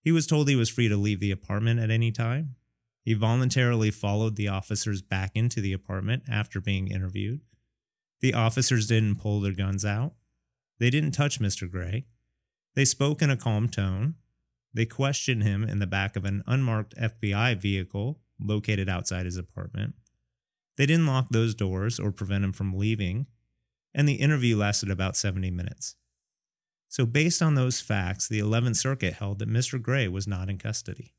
He 0.00 0.12
was 0.12 0.26
told 0.26 0.48
he 0.48 0.54
was 0.54 0.70
free 0.70 0.88
to 0.88 0.96
leave 0.96 1.18
the 1.18 1.32
apartment 1.32 1.80
at 1.80 1.90
any 1.90 2.12
time. 2.12 2.54
He 3.06 3.14
voluntarily 3.14 3.92
followed 3.92 4.34
the 4.34 4.48
officers 4.48 5.00
back 5.00 5.30
into 5.36 5.60
the 5.60 5.72
apartment 5.72 6.24
after 6.28 6.60
being 6.60 6.88
interviewed. 6.88 7.40
The 8.20 8.34
officers 8.34 8.88
didn't 8.88 9.20
pull 9.20 9.40
their 9.40 9.52
guns 9.52 9.84
out. 9.84 10.14
They 10.80 10.90
didn't 10.90 11.12
touch 11.12 11.38
Mr. 11.38 11.70
Gray. 11.70 12.06
They 12.74 12.84
spoke 12.84 13.22
in 13.22 13.30
a 13.30 13.36
calm 13.36 13.68
tone. 13.68 14.16
They 14.74 14.86
questioned 14.86 15.44
him 15.44 15.62
in 15.62 15.78
the 15.78 15.86
back 15.86 16.16
of 16.16 16.24
an 16.24 16.42
unmarked 16.48 16.96
FBI 16.96 17.56
vehicle 17.56 18.18
located 18.40 18.88
outside 18.88 19.24
his 19.24 19.36
apartment. 19.36 19.94
They 20.76 20.84
didn't 20.84 21.06
lock 21.06 21.28
those 21.30 21.54
doors 21.54 22.00
or 22.00 22.10
prevent 22.10 22.42
him 22.42 22.52
from 22.52 22.76
leaving, 22.76 23.26
and 23.94 24.08
the 24.08 24.14
interview 24.14 24.56
lasted 24.56 24.90
about 24.90 25.16
70 25.16 25.52
minutes. 25.52 25.94
So, 26.88 27.06
based 27.06 27.40
on 27.40 27.54
those 27.54 27.80
facts, 27.80 28.26
the 28.26 28.40
11th 28.40 28.76
Circuit 28.76 29.14
held 29.14 29.38
that 29.38 29.48
Mr. 29.48 29.80
Gray 29.80 30.08
was 30.08 30.26
not 30.26 30.50
in 30.50 30.58
custody. 30.58 31.14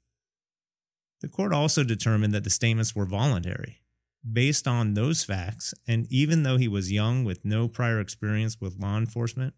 The 1.22 1.30
court 1.30 1.54
also 1.54 1.84
determined 1.84 2.34
that 2.34 2.44
the 2.44 2.50
statements 2.50 2.96
were 2.96 3.06
voluntary. 3.06 3.82
Based 4.30 4.68
on 4.68 4.94
those 4.94 5.24
facts, 5.24 5.74
and 5.88 6.06
even 6.10 6.44
though 6.44 6.58
he 6.58 6.68
was 6.68 6.92
young 6.92 7.24
with 7.24 7.46
no 7.46 7.68
prior 7.68 8.00
experience 8.00 8.58
with 8.60 8.80
law 8.80 8.98
enforcement, 8.98 9.54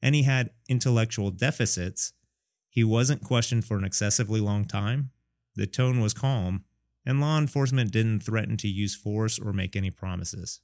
and 0.00 0.14
he 0.14 0.22
had 0.22 0.50
intellectual 0.68 1.30
deficits, 1.30 2.12
he 2.68 2.82
wasn't 2.82 3.24
questioned 3.24 3.64
for 3.64 3.76
an 3.76 3.84
excessively 3.84 4.40
long 4.40 4.64
time, 4.64 5.10
the 5.54 5.66
tone 5.66 6.00
was 6.00 6.14
calm, 6.14 6.64
and 7.04 7.20
law 7.20 7.38
enforcement 7.38 7.90
didn't 7.90 8.20
threaten 8.20 8.56
to 8.56 8.68
use 8.68 8.94
force 8.94 9.38
or 9.38 9.52
make 9.52 9.76
any 9.76 9.90
promises. 9.90 10.60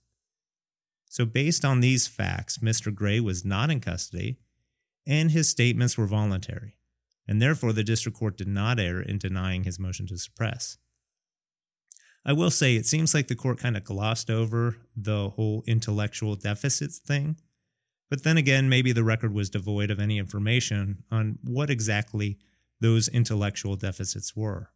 So, 1.11 1.27
based 1.27 1.65
on 1.65 1.81
these 1.81 2.07
facts, 2.07 2.59
Mr. 2.59 2.95
Gray 2.95 3.21
was 3.21 3.45
not 3.45 3.71
in 3.71 3.81
custody, 3.81 4.39
and 5.07 5.31
his 5.31 5.49
statements 5.49 5.99
were 5.99 6.07
voluntary, 6.07 6.78
and 7.29 7.41
therefore 7.43 7.73
the 7.73 7.85
district 7.85 8.19
court 8.19 8.39
did 8.39 8.49
not 8.49 8.81
err 8.81 9.01
in 9.01 9.19
denying 9.19 9.65
his 9.65 9.79
motion 9.79 10.07
to 10.07 10.19
suppress. 10.19 10.79
I 12.25 12.33
will 12.33 12.51
say 12.51 12.75
it 12.75 12.87
seems 12.87 13.15
like 13.15 13.29
the 13.29 13.37
court 13.37 13.59
kind 13.59 13.77
of 13.77 13.85
glossed 13.85 14.31
over 14.31 14.79
the 14.97 15.31
whole 15.31 15.63
intellectual 15.67 16.35
deficits 16.35 16.99
thing, 16.99 17.37
but 18.11 18.25
then 18.25 18.39
again, 18.39 18.69
maybe 18.69 18.93
the 18.93 19.05
record 19.05 19.33
was 19.33 19.51
devoid 19.51 19.91
of 19.91 20.01
any 20.01 20.19
information 20.19 21.05
on 21.11 21.39
what 21.45 21.71
exactly 21.71 22.39
those 22.81 23.09
intellectual 23.09 23.77
deficits 23.77 24.35
were. 24.35 24.71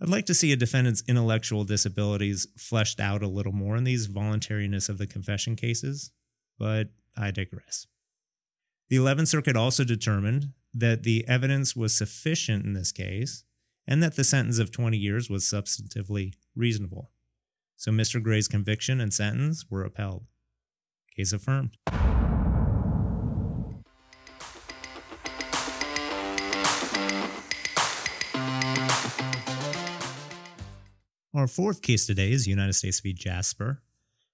I'd 0.00 0.08
like 0.08 0.26
to 0.26 0.34
see 0.34 0.52
a 0.52 0.56
defendant's 0.56 1.04
intellectual 1.06 1.64
disabilities 1.64 2.46
fleshed 2.56 2.98
out 2.98 3.22
a 3.22 3.28
little 3.28 3.52
more 3.52 3.76
in 3.76 3.84
these 3.84 4.06
voluntariness 4.06 4.88
of 4.88 4.98
the 4.98 5.06
confession 5.06 5.54
cases, 5.54 6.10
but 6.58 6.88
I 7.16 7.30
digress. 7.30 7.86
The 8.88 8.96
11th 8.96 9.28
Circuit 9.28 9.56
also 9.56 9.84
determined 9.84 10.50
that 10.74 11.02
the 11.02 11.26
evidence 11.28 11.76
was 11.76 11.96
sufficient 11.96 12.64
in 12.64 12.72
this 12.72 12.92
case 12.92 13.44
and 13.86 14.02
that 14.02 14.16
the 14.16 14.24
sentence 14.24 14.58
of 14.58 14.70
20 14.70 14.96
years 14.96 15.28
was 15.28 15.44
substantively 15.44 16.34
reasonable. 16.54 17.10
So 17.76 17.90
Mr. 17.90 18.22
Gray's 18.22 18.48
conviction 18.48 19.00
and 19.00 19.12
sentence 19.12 19.66
were 19.68 19.84
upheld. 19.84 20.26
Case 21.16 21.32
affirmed. 21.32 21.76
Our 31.34 31.48
fourth 31.48 31.82
case 31.82 32.06
today 32.06 32.30
is 32.30 32.46
United 32.46 32.74
States 32.74 33.00
v. 33.00 33.12
Jasper, 33.12 33.82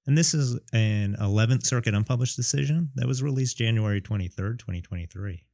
and 0.07 0.19
this 0.19 0.35
is 0.35 0.59
an 0.73 1.17
11th 1.21 1.65
Circuit 1.65 1.95
unpublished 1.95 2.37
decision 2.37 2.91
that 2.97 3.07
was 3.07 3.23
released 3.23 3.57
January 3.57 4.01
23, 4.01 4.57
2023. 4.59 5.45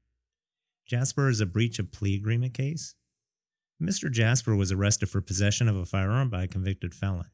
Jasper 0.86 1.28
is 1.28 1.40
a 1.40 1.46
breach 1.46 1.78
of 1.78 1.92
plea 1.92 2.14
agreement 2.14 2.54
case. 2.54 2.94
Mr. 3.82 4.10
Jasper 4.10 4.54
was 4.54 4.70
arrested 4.70 5.08
for 5.08 5.20
possession 5.20 5.68
of 5.68 5.76
a 5.76 5.84
firearm 5.84 6.28
by 6.28 6.44
a 6.44 6.48
convicted 6.48 6.94
felon. 6.94 7.30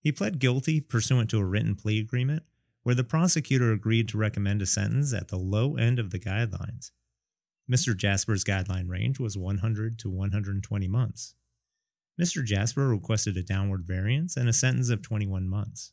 He 0.00 0.12
pled 0.12 0.40
guilty 0.40 0.80
pursuant 0.80 1.30
to 1.30 1.38
a 1.38 1.44
written 1.44 1.76
plea 1.76 2.00
agreement 2.00 2.42
where 2.82 2.94
the 2.94 3.04
prosecutor 3.04 3.72
agreed 3.72 4.08
to 4.08 4.18
recommend 4.18 4.60
a 4.60 4.66
sentence 4.66 5.14
at 5.14 5.28
the 5.28 5.38
low 5.38 5.76
end 5.76 5.98
of 5.98 6.10
the 6.10 6.18
guidelines. 6.18 6.90
Mr. 7.70 7.96
Jasper's 7.96 8.42
guideline 8.42 8.88
range 8.88 9.20
was 9.20 9.38
100 9.38 9.98
to 10.00 10.10
120 10.10 10.88
months. 10.88 11.34
Mr. 12.20 12.44
Jasper 12.44 12.88
requested 12.88 13.36
a 13.36 13.42
downward 13.42 13.84
variance 13.84 14.36
and 14.36 14.48
a 14.48 14.52
sentence 14.52 14.90
of 14.90 15.00
21 15.00 15.48
months. 15.48 15.92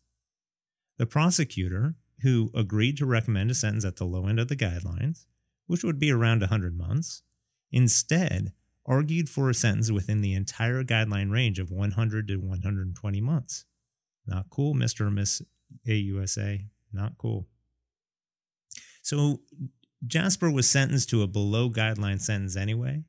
The 0.97 1.05
prosecutor, 1.05 1.95
who 2.21 2.51
agreed 2.53 2.97
to 2.97 3.05
recommend 3.05 3.51
a 3.51 3.55
sentence 3.55 3.85
at 3.85 3.95
the 3.97 4.05
low 4.05 4.27
end 4.27 4.39
of 4.39 4.47
the 4.47 4.55
guidelines, 4.55 5.25
which 5.69 5.83
would 5.83 5.99
be 5.99 6.11
around 6.11 6.41
100 6.41 6.75
months, 6.75 7.21
instead 7.71 8.53
argued 8.85 9.29
for 9.29 9.49
a 9.49 9.53
sentence 9.53 9.91
within 9.91 10.21
the 10.21 10.33
entire 10.33 10.83
guideline 10.83 11.31
range 11.31 11.59
of 11.59 11.69
100 11.69 12.27
to 12.27 12.37
120 12.37 13.21
months. 13.21 13.65
Not 14.25 14.49
cool, 14.49 14.73
Mr. 14.73 15.05
and 15.05 15.15
Miss 15.15 15.43
AUSA. 15.87 16.65
Not 16.91 17.17
cool. 17.19 17.47
So 19.03 19.41
Jasper 20.05 20.49
was 20.49 20.67
sentenced 20.67 21.09
to 21.11 21.21
a 21.21 21.27
below 21.27 21.69
guideline 21.69 22.19
sentence 22.19 22.55
anyway 22.55 23.03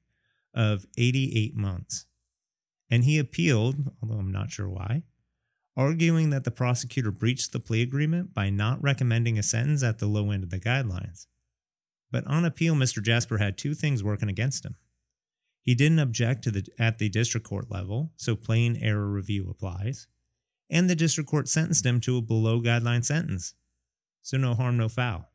of 0.54 0.84
88 0.98 1.56
months 1.56 2.04
and 2.90 3.04
he 3.04 3.18
appealed, 3.18 3.92
although 4.02 4.18
I'm 4.18 4.32
not 4.32 4.50
sure 4.50 4.68
why, 4.68 5.04
arguing 5.76 6.30
that 6.30 6.44
the 6.44 6.50
prosecutor 6.50 7.12
breached 7.12 7.52
the 7.52 7.60
plea 7.60 7.82
agreement 7.82 8.34
by 8.34 8.50
not 8.50 8.82
recommending 8.82 9.38
a 9.38 9.42
sentence 9.42 9.82
at 9.82 9.98
the 9.98 10.06
low 10.06 10.30
end 10.30 10.42
of 10.42 10.50
the 10.50 10.58
guidelines. 10.58 11.26
But 12.10 12.26
on 12.26 12.44
appeal, 12.44 12.74
Mr. 12.74 13.02
Jasper 13.02 13.38
had 13.38 13.56
two 13.56 13.74
things 13.74 14.02
working 14.02 14.28
against 14.28 14.64
him. 14.64 14.76
He 15.62 15.74
didn't 15.74 15.98
object 15.98 16.42
to 16.44 16.50
the 16.50 16.66
at 16.78 16.98
the 16.98 17.08
district 17.08 17.46
court 17.46 17.70
level, 17.70 18.12
so 18.16 18.34
plain 18.34 18.76
error 18.76 19.08
review 19.08 19.48
applies, 19.50 20.06
and 20.70 20.88
the 20.88 20.96
district 20.96 21.28
court 21.28 21.48
sentenced 21.48 21.84
him 21.84 22.00
to 22.00 22.16
a 22.16 22.22
below 22.22 22.60
guideline 22.60 23.04
sentence. 23.04 23.54
So 24.22 24.36
no 24.36 24.54
harm, 24.54 24.76
no 24.76 24.88
foul. 24.88 25.30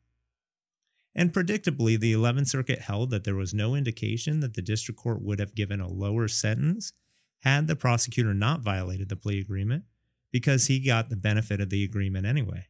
And 1.14 1.32
predictably, 1.32 1.98
the 1.98 2.12
11th 2.12 2.48
Circuit 2.48 2.80
held 2.80 3.10
that 3.10 3.24
there 3.24 3.34
was 3.34 3.54
no 3.54 3.74
indication 3.74 4.40
that 4.40 4.54
the 4.54 4.62
district 4.62 5.00
court 5.00 5.22
would 5.22 5.38
have 5.40 5.54
given 5.54 5.80
a 5.80 5.88
lower 5.88 6.28
sentence 6.28 6.92
had 7.40 7.66
the 7.66 7.76
prosecutor 7.76 8.34
not 8.34 8.60
violated 8.60 9.08
the 9.08 9.16
plea 9.16 9.40
agreement 9.40 9.84
because 10.30 10.66
he 10.66 10.78
got 10.80 11.08
the 11.08 11.16
benefit 11.16 11.60
of 11.60 11.70
the 11.70 11.84
agreement 11.84 12.26
anyway. 12.26 12.66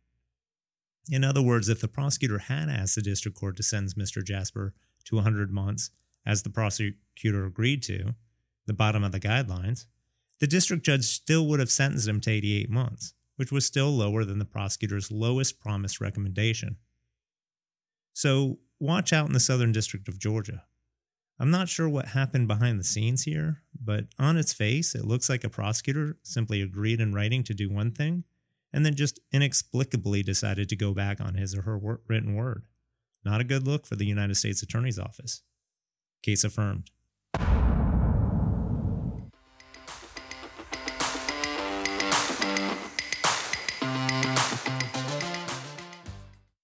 In 1.10 1.22
other 1.22 1.42
words, 1.42 1.68
if 1.68 1.80
the 1.80 1.88
prosecutor 1.88 2.38
had 2.38 2.68
asked 2.68 2.96
the 2.96 3.02
district 3.02 3.38
court 3.38 3.56
to 3.56 3.62
sentence 3.62 3.94
Mr. 3.94 4.24
Jasper 4.24 4.74
to 5.04 5.16
100 5.16 5.52
months, 5.52 5.90
as 6.24 6.42
the 6.42 6.50
prosecutor 6.50 7.46
agreed 7.46 7.82
to, 7.84 8.14
the 8.66 8.72
bottom 8.72 9.04
of 9.04 9.12
the 9.12 9.20
guidelines, 9.20 9.86
the 10.40 10.48
district 10.48 10.84
judge 10.84 11.04
still 11.04 11.46
would 11.46 11.60
have 11.60 11.70
sentenced 11.70 12.08
him 12.08 12.20
to 12.22 12.30
88 12.30 12.68
months, 12.68 13.14
which 13.36 13.52
was 13.52 13.64
still 13.64 13.90
lower 13.90 14.24
than 14.24 14.38
the 14.38 14.44
prosecutor's 14.44 15.12
lowest 15.12 15.60
promised 15.60 16.00
recommendation. 16.00 16.76
So, 18.12 18.58
watch 18.80 19.12
out 19.12 19.26
in 19.26 19.32
the 19.32 19.40
Southern 19.40 19.72
District 19.72 20.08
of 20.08 20.18
Georgia. 20.18 20.64
I'm 21.38 21.50
not 21.50 21.68
sure 21.68 21.88
what 21.88 22.08
happened 22.08 22.48
behind 22.48 22.80
the 22.80 22.84
scenes 22.84 23.24
here, 23.24 23.62
but 23.78 24.06
on 24.18 24.36
its 24.36 24.52
face, 24.52 24.94
it 24.94 25.04
looks 25.04 25.28
like 25.28 25.44
a 25.44 25.50
prosecutor 25.50 26.16
simply 26.22 26.62
agreed 26.62 27.00
in 27.00 27.14
writing 27.14 27.44
to 27.44 27.54
do 27.54 27.70
one 27.70 27.92
thing 27.92 28.24
and 28.72 28.84
then 28.84 28.94
just 28.94 29.20
inexplicably 29.32 30.22
decided 30.22 30.68
to 30.68 30.76
go 30.76 30.92
back 30.92 31.20
on 31.20 31.34
his 31.34 31.54
or 31.54 31.62
her 31.62 31.78
written 32.08 32.34
word. 32.34 32.64
Not 33.24 33.40
a 33.40 33.44
good 33.44 33.66
look 33.66 33.86
for 33.86 33.96
the 33.96 34.06
United 34.06 34.36
States 34.36 34.62
Attorney's 34.62 34.98
Office. 34.98 35.42
Case 36.22 36.44
affirmed. 36.44 36.90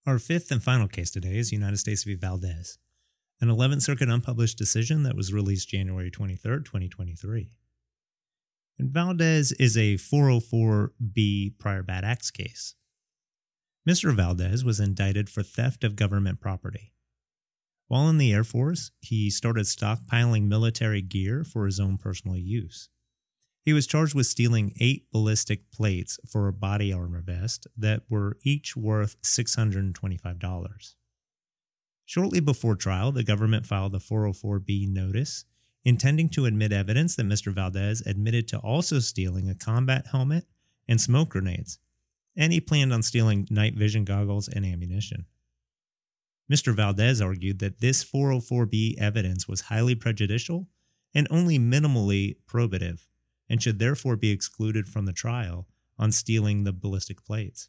Our 0.05 0.19
fifth 0.19 0.51
and 0.51 0.63
final 0.63 0.89
case 0.89 1.13
today 1.13 1.39
is 1.39 1.53
United 1.53 1.77
States 1.77 2.03
v. 2.03 2.15
Valdez, 2.15 2.79
an 3.41 3.49
11th 3.49 3.83
Circuit 3.83 4.09
unpublished 4.09 4.59
decision 4.59 5.05
that 5.05 5.17
was 5.17 5.33
released 5.33 5.69
January 5.69 6.11
23, 6.11 6.65
2023. 6.65 7.51
And 8.79 8.91
Valdez 8.91 9.52
is 9.52 9.76
a 9.76 9.95
404B 9.95 11.59
prior 11.59 11.83
bad 11.83 12.05
acts 12.05 12.31
case. 12.31 12.75
Mr. 13.88 14.14
Valdez 14.14 14.64
was 14.64 14.81
indicted 14.81 15.29
for 15.29 15.43
theft 15.43 15.85
of 15.85 15.97
government 15.97 16.41
property. 16.41 16.93
While 17.88 18.09
in 18.09 18.19
the 18.19 18.33
Air 18.33 18.45
Force, 18.45 18.91
he 19.00 19.29
started 19.29 19.64
stockpiling 19.64 20.45
military 20.45 21.02
gear 21.02 21.45
for 21.45 21.67
his 21.67 21.79
own 21.79 21.99
personal 21.99 22.38
use. 22.38 22.88
He 23.62 23.73
was 23.73 23.87
charged 23.87 24.14
with 24.14 24.26
stealing 24.26 24.73
eight 24.81 25.07
ballistic 25.12 25.71
plates 25.71 26.19
for 26.29 26.49
a 26.49 26.52
body 26.52 26.93
armor 26.93 27.21
vest 27.21 27.67
that 27.76 28.02
were 28.09 28.38
each 28.43 28.76
worth 28.76 29.21
$625. 29.23 30.95
Shortly 32.05 32.41
before 32.41 32.76
trial, 32.76 33.12
the 33.12 33.23
government 33.23 33.67
filed 33.67 33.95
a 33.95 33.99
404B 33.99 34.88
notice 34.88 35.45
intending 35.85 36.29
to 36.31 36.47
admit 36.47 36.73
evidence 36.73 37.17
that 37.17 37.27
Mr. 37.27 37.53
Valdez 37.53 38.03
admitted 38.07 38.47
to 38.49 38.59
also 38.59 38.99
stealing 38.99 39.49
a 39.49 39.55
combat 39.55 40.07
helmet 40.12 40.47
and 40.89 41.01
smoke 41.01 41.31
grenades, 41.31 41.79
and 42.37 42.53
he 42.53 42.61
planned 42.61 42.93
on 42.93 43.03
stealing 43.03 43.47
night 43.51 43.75
vision 43.75 44.05
goggles 44.05 44.49
and 44.49 44.65
ammunition. 44.65 45.27
Mr. 46.51 46.75
Valdez 46.75 47.21
argued 47.21 47.59
that 47.61 47.81
this 47.81 48.05
404B 48.05 48.99
evidence 48.99 49.49
was 49.49 49.62
highly 49.62 49.95
prejudicial 49.95 50.69
and 51.15 51.27
only 51.31 51.59
minimally 51.59 52.37
probative, 52.47 53.07
and 53.49 53.62
should 53.62 53.79
therefore 53.79 54.17
be 54.17 54.31
excluded 54.31 54.89
from 54.89 55.07
the 55.07 55.12
trial 55.12 55.67
on 55.99 56.12
stealing 56.12 56.65
the 56.65 56.73
ballistic 56.73 57.25
plates. 57.25 57.69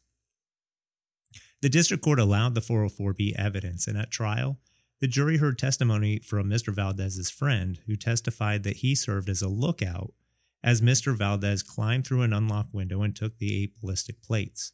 The 1.62 1.68
district 1.68 2.02
court 2.02 2.18
allowed 2.18 2.54
the 2.54 2.60
404B 2.60 3.34
evidence, 3.36 3.86
and 3.86 3.96
at 3.96 4.10
trial, 4.10 4.58
the 5.04 5.08
jury 5.08 5.36
heard 5.36 5.58
testimony 5.58 6.18
from 6.18 6.48
Mr. 6.48 6.74
Valdez's 6.74 7.28
friend, 7.28 7.78
who 7.84 7.94
testified 7.94 8.62
that 8.62 8.78
he 8.78 8.94
served 8.94 9.28
as 9.28 9.42
a 9.42 9.48
lookout 9.48 10.14
as 10.62 10.80
Mr. 10.80 11.14
Valdez 11.14 11.62
climbed 11.62 12.06
through 12.06 12.22
an 12.22 12.32
unlocked 12.32 12.72
window 12.72 13.02
and 13.02 13.14
took 13.14 13.36
the 13.36 13.54
eight 13.54 13.78
ballistic 13.78 14.22
plates. 14.22 14.72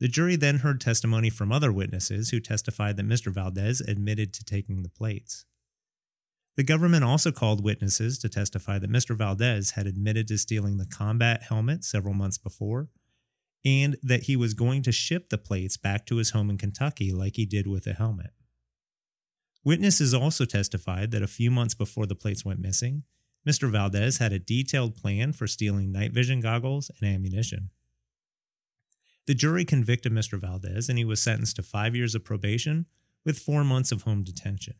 The 0.00 0.08
jury 0.08 0.36
then 0.36 0.60
heard 0.60 0.80
testimony 0.80 1.28
from 1.28 1.52
other 1.52 1.70
witnesses 1.70 2.30
who 2.30 2.40
testified 2.40 2.96
that 2.96 3.06
Mr. 3.06 3.30
Valdez 3.30 3.82
admitted 3.82 4.32
to 4.32 4.42
taking 4.42 4.82
the 4.82 4.88
plates. 4.88 5.44
The 6.56 6.64
government 6.64 7.04
also 7.04 7.30
called 7.30 7.62
witnesses 7.62 8.18
to 8.20 8.30
testify 8.30 8.78
that 8.78 8.90
Mr. 8.90 9.14
Valdez 9.14 9.72
had 9.72 9.86
admitted 9.86 10.28
to 10.28 10.38
stealing 10.38 10.78
the 10.78 10.86
combat 10.86 11.42
helmet 11.50 11.84
several 11.84 12.14
months 12.14 12.38
before, 12.38 12.88
and 13.66 13.98
that 14.02 14.22
he 14.22 14.34
was 14.34 14.54
going 14.54 14.82
to 14.84 14.92
ship 14.92 15.28
the 15.28 15.36
plates 15.36 15.76
back 15.76 16.06
to 16.06 16.16
his 16.16 16.30
home 16.30 16.48
in 16.48 16.56
Kentucky 16.56 17.12
like 17.12 17.36
he 17.36 17.44
did 17.44 17.66
with 17.66 17.84
the 17.84 17.92
helmet. 17.92 18.30
Witnesses 19.64 20.12
also 20.12 20.44
testified 20.44 21.12
that 21.12 21.22
a 21.22 21.28
few 21.28 21.50
months 21.50 21.74
before 21.74 22.06
the 22.06 22.16
plates 22.16 22.44
went 22.44 22.60
missing, 22.60 23.04
Mr. 23.48 23.70
Valdez 23.70 24.18
had 24.18 24.32
a 24.32 24.38
detailed 24.38 24.96
plan 24.96 25.32
for 25.32 25.46
stealing 25.46 25.92
night 25.92 26.12
vision 26.12 26.40
goggles 26.40 26.90
and 27.00 27.14
ammunition. 27.14 27.70
The 29.26 29.34
jury 29.34 29.64
convicted 29.64 30.12
Mr. 30.12 30.38
Valdez 30.40 30.88
and 30.88 30.98
he 30.98 31.04
was 31.04 31.22
sentenced 31.22 31.56
to 31.56 31.62
five 31.62 31.94
years 31.94 32.14
of 32.14 32.24
probation 32.24 32.86
with 33.24 33.38
four 33.38 33.62
months 33.62 33.92
of 33.92 34.02
home 34.02 34.24
detention. 34.24 34.74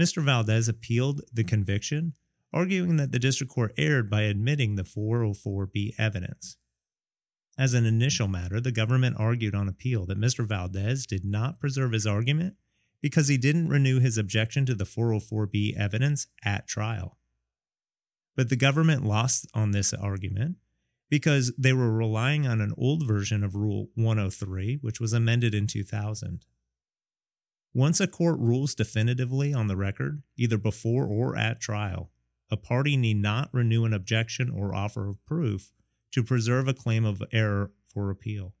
Mr. 0.00 0.22
Valdez 0.22 0.68
appealed 0.68 1.22
the 1.32 1.44
conviction, 1.44 2.14
arguing 2.52 2.96
that 2.96 3.12
the 3.12 3.18
district 3.18 3.52
court 3.52 3.72
erred 3.76 4.10
by 4.10 4.22
admitting 4.22 4.74
the 4.74 4.82
404B 4.82 5.94
evidence. 5.98 6.56
As 7.56 7.74
an 7.74 7.84
initial 7.84 8.28
matter, 8.28 8.60
the 8.60 8.72
government 8.72 9.16
argued 9.18 9.54
on 9.54 9.68
appeal 9.68 10.06
that 10.06 10.20
Mr. 10.20 10.46
Valdez 10.46 11.06
did 11.06 11.24
not 11.24 11.58
preserve 11.58 11.92
his 11.92 12.06
argument 12.06 12.54
because 13.00 13.28
he 13.28 13.38
didn't 13.38 13.68
renew 13.68 14.00
his 14.00 14.18
objection 14.18 14.66
to 14.66 14.74
the 14.74 14.84
404B 14.84 15.76
evidence 15.76 16.26
at 16.44 16.66
trial. 16.66 17.18
But 18.36 18.48
the 18.48 18.56
government 18.56 19.04
lost 19.04 19.46
on 19.54 19.72
this 19.72 19.92
argument 19.92 20.56
because 21.10 21.52
they 21.58 21.72
were 21.72 21.92
relying 21.92 22.46
on 22.46 22.60
an 22.60 22.74
old 22.76 23.06
version 23.06 23.42
of 23.42 23.54
Rule 23.54 23.88
103, 23.94 24.78
which 24.80 25.00
was 25.00 25.12
amended 25.12 25.54
in 25.54 25.66
2000. 25.66 26.44
Once 27.74 28.00
a 28.00 28.06
court 28.06 28.38
rules 28.38 28.74
definitively 28.74 29.52
on 29.52 29.66
the 29.66 29.76
record, 29.76 30.22
either 30.36 30.58
before 30.58 31.06
or 31.06 31.36
at 31.36 31.60
trial, 31.60 32.10
a 32.50 32.56
party 32.56 32.96
need 32.96 33.18
not 33.18 33.52
renew 33.52 33.84
an 33.84 33.92
objection 33.92 34.50
or 34.50 34.74
offer 34.74 35.08
of 35.08 35.24
proof 35.26 35.70
to 36.12 36.22
preserve 36.22 36.66
a 36.66 36.74
claim 36.74 37.04
of 37.04 37.22
error 37.32 37.72
for 37.86 38.10
appeal. 38.10 38.54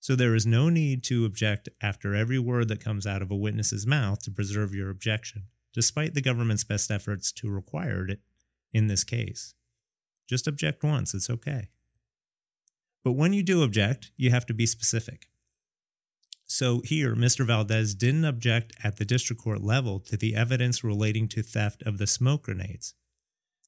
So 0.00 0.14
there 0.14 0.34
is 0.34 0.46
no 0.46 0.68
need 0.68 1.02
to 1.04 1.24
object 1.24 1.68
after 1.82 2.14
every 2.14 2.38
word 2.38 2.68
that 2.68 2.82
comes 2.82 3.06
out 3.06 3.22
of 3.22 3.30
a 3.30 3.36
witness's 3.36 3.86
mouth 3.86 4.22
to 4.22 4.30
preserve 4.30 4.74
your 4.74 4.90
objection, 4.90 5.44
despite 5.74 6.14
the 6.14 6.22
government's 6.22 6.64
best 6.64 6.90
efforts 6.90 7.32
to 7.32 7.50
require 7.50 8.06
it 8.08 8.20
in 8.72 8.86
this 8.86 9.04
case. 9.04 9.54
Just 10.28 10.46
object 10.46 10.84
once, 10.84 11.14
it's 11.14 11.30
okay. 11.30 11.68
But 13.02 13.12
when 13.12 13.32
you 13.32 13.42
do 13.42 13.62
object, 13.62 14.10
you 14.16 14.30
have 14.30 14.46
to 14.46 14.54
be 14.54 14.66
specific. 14.66 15.28
So 16.46 16.80
here, 16.84 17.14
Mr. 17.14 17.46
Valdez 17.46 17.94
didn't 17.94 18.24
object 18.24 18.72
at 18.82 18.96
the 18.96 19.04
district 19.04 19.42
court 19.42 19.62
level 19.62 20.00
to 20.00 20.16
the 20.16 20.34
evidence 20.34 20.82
relating 20.82 21.28
to 21.28 21.42
theft 21.42 21.82
of 21.82 21.98
the 21.98 22.06
smoke 22.06 22.44
grenades. 22.44 22.94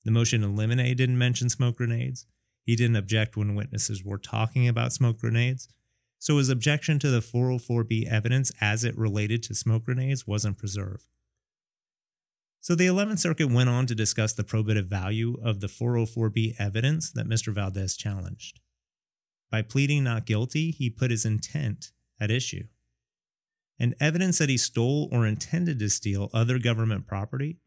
The 0.04 0.10
motion 0.10 0.42
in 0.42 0.56
limine 0.56 0.96
didn't 0.96 1.18
mention 1.18 1.50
smoke 1.50 1.76
grenades. 1.76 2.26
He 2.62 2.76
didn't 2.76 2.96
object 2.96 3.36
when 3.36 3.54
witnesses 3.54 4.02
were 4.02 4.18
talking 4.18 4.66
about 4.66 4.92
smoke 4.92 5.18
grenades. 5.18 5.68
So 6.20 6.36
his 6.36 6.50
objection 6.50 6.98
to 6.98 7.10
the 7.10 7.20
404B 7.20 8.06
evidence 8.06 8.52
as 8.60 8.84
it 8.84 8.96
related 8.96 9.42
to 9.44 9.54
smoke 9.54 9.86
grenades 9.86 10.26
wasn't 10.26 10.58
preserved. 10.58 11.06
So 12.60 12.74
the 12.74 12.86
11th 12.86 13.20
Circuit 13.20 13.50
went 13.50 13.70
on 13.70 13.86
to 13.86 13.94
discuss 13.94 14.34
the 14.34 14.44
probative 14.44 14.84
value 14.84 15.38
of 15.42 15.60
the 15.60 15.66
404B 15.66 16.56
evidence 16.58 17.10
that 17.10 17.26
Mr. 17.26 17.54
Valdez 17.54 17.96
challenged. 17.96 18.60
By 19.50 19.62
pleading 19.62 20.04
not 20.04 20.26
guilty, 20.26 20.70
he 20.70 20.90
put 20.90 21.10
his 21.10 21.24
intent 21.24 21.90
at 22.20 22.30
issue. 22.30 22.64
And 23.78 23.94
evidence 23.98 24.36
that 24.38 24.50
he 24.50 24.58
stole 24.58 25.08
or 25.10 25.26
intended 25.26 25.78
to 25.78 25.88
steal 25.88 26.28
other 26.34 26.58
government 26.58 27.06
property 27.06 27.60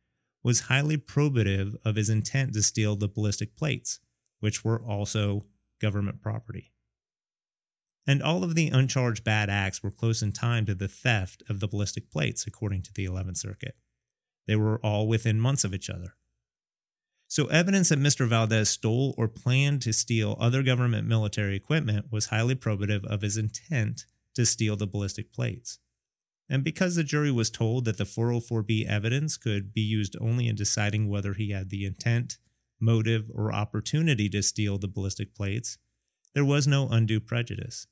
was 0.44 0.62
highly 0.62 0.98
probative 0.98 1.76
of 1.84 1.96
his 1.96 2.08
intent 2.08 2.54
to 2.54 2.62
steal 2.62 2.96
the 2.96 3.08
ballistic 3.08 3.56
plates, 3.56 4.00
which 4.42 4.63
were 4.63 4.80
also 4.80 5.42
government 5.82 6.22
property 6.22 6.73
and 8.06 8.22
all 8.22 8.44
of 8.44 8.56
the 8.56 8.70
uncharged 8.70 9.24
bad 9.24 9.50
acts 9.50 9.82
were 9.82 9.92
close 9.92 10.22
in 10.22 10.32
time 10.32 10.66
to 10.66 10.76
the 10.76 10.88
theft 10.88 11.44
of 11.50 11.60
the 11.60 11.68
ballistic 11.68 12.12
plates, 12.12 12.46
according 12.46 12.82
to 12.84 12.94
the 12.94 13.06
11th 13.06 13.38
Circuit. 13.38 13.76
They 14.48 14.56
were 14.56 14.80
all 14.84 15.08
within 15.08 15.39
months 15.39 15.63
of 15.63 15.74
each 15.74 15.89
other. 15.89 16.16
So, 17.28 17.48
evidence 17.48 17.89
that 17.89 18.00
Mr. 18.00 18.28
Valdez 18.28 18.70
stole 18.70 19.16
or 19.18 19.28
planned 19.28 19.82
to 19.84 19.94
steal 19.94 20.38
other 20.39 20.62
government 20.62 21.08
military 21.08 21.56
equipment 21.56 22.12
was 22.12 22.28
highly 22.28 22.56
probative 22.56 23.04
of 23.06 23.22
his 23.22 23.38
intent 23.38 24.06
to 24.36 24.46
steal 24.46 24.76
the 24.76 24.86
ballistic 24.86 25.34
plates. 25.34 25.80
And 26.50 26.63
because 26.63 26.96
the 26.96 27.04
jury 27.04 27.32
was 27.32 27.50
told 27.50 27.86
that 27.86 27.98
the 27.98 28.04
404B 28.04 28.86
evidence 28.86 29.38
could 29.38 29.74
be 29.74 29.82
used 29.82 30.16
only 30.20 30.48
in 30.48 30.56
deciding 30.56 31.10
whether 31.10 31.34
he 31.34 31.52
had 31.52 31.70
the 31.70 31.86
intent, 31.86 32.38
motive, 32.80 33.32
or 33.34 33.54
opportunity 33.54 34.30
to 34.30 34.44
steal 34.44 34.78
the 34.78 34.88
ballistic 34.88 35.34
plates, 35.34 35.78
there 36.34 36.46
was 36.46 36.67
no 36.67 36.88
undue 36.89 37.19
prejudice. 37.19 37.88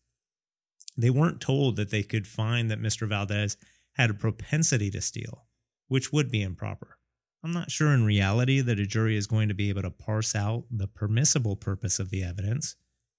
They 0.97 1.10
weren't 1.10 1.41
told 1.41 1.75
that 1.75 1.89
they 1.89 2.04
could 2.04 2.27
find 2.27 2.69
that 2.69 2.82
Mr. 2.82 3.08
Valdez 3.08 3.58
had 3.93 4.10
a 4.10 4.15
propensity 4.15 4.89
to 4.91 5.01
steal, 5.01 5.45
which 5.88 6.12
would 6.12 6.32
be 6.32 6.41
improper. 6.41 6.97
I'm 7.43 7.51
not 7.51 7.71
sure 7.71 7.91
in 7.91 8.06
reality 8.06 8.62
that 8.62 8.80
a 8.80 8.86
jury 8.86 9.17
is 9.17 9.27
going 9.27 9.47
to 9.47 9.54
be 9.54 9.69
able 9.69 9.82
to 9.82 9.89
parse 9.89 10.36
out 10.36 10.65
the 10.69 10.88
permissible 10.88 11.56
purpose 11.56 11.99
of 11.99 12.10
the 12.10 12.23
evidence, 12.23 12.75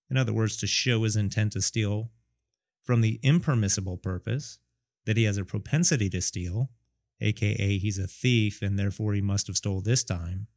in 0.08 0.16
other 0.16 0.32
words, 0.32 0.56
to 0.58 0.66
show 0.66 1.02
his 1.02 1.16
intent 1.16 1.52
to 1.52 1.62
steal, 1.62 2.10
from 2.82 3.00
the 3.00 3.18
impermissible 3.22 3.96
purpose 3.96 4.58
that 5.06 5.16
he 5.16 5.24
has 5.24 5.38
a 5.38 5.44
propensity 5.44 6.08
to 6.10 6.20
steal, 6.20 6.70
aka 7.20 7.78
he's 7.78 7.98
a 7.98 8.06
thief 8.06 8.62
and 8.62 8.78
therefore 8.78 9.14
he 9.14 9.20
must 9.20 9.46
have 9.46 9.56
stole 9.56 9.80
this 9.80 10.04
time. 10.04 10.48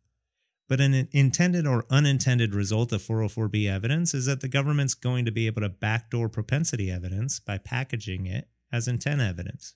But 0.67 0.81
an 0.81 1.07
intended 1.11 1.67
or 1.67 1.85
unintended 1.91 2.55
result 2.55 2.91
of 2.91 3.01
404B 3.01 3.69
evidence 3.69 4.13
is 4.15 4.25
that 4.25 4.41
the 4.41 4.47
government's 4.47 4.95
going 4.95 5.25
to 5.25 5.31
be 5.31 5.45
able 5.45 5.61
to 5.61 5.69
backdoor 5.69 6.27
propensity 6.27 6.89
evidence 6.89 7.39
by 7.39 7.59
packaging 7.59 8.25
it 8.25 8.47
as 8.71 8.87
intent 8.87 9.21
evidence. 9.21 9.75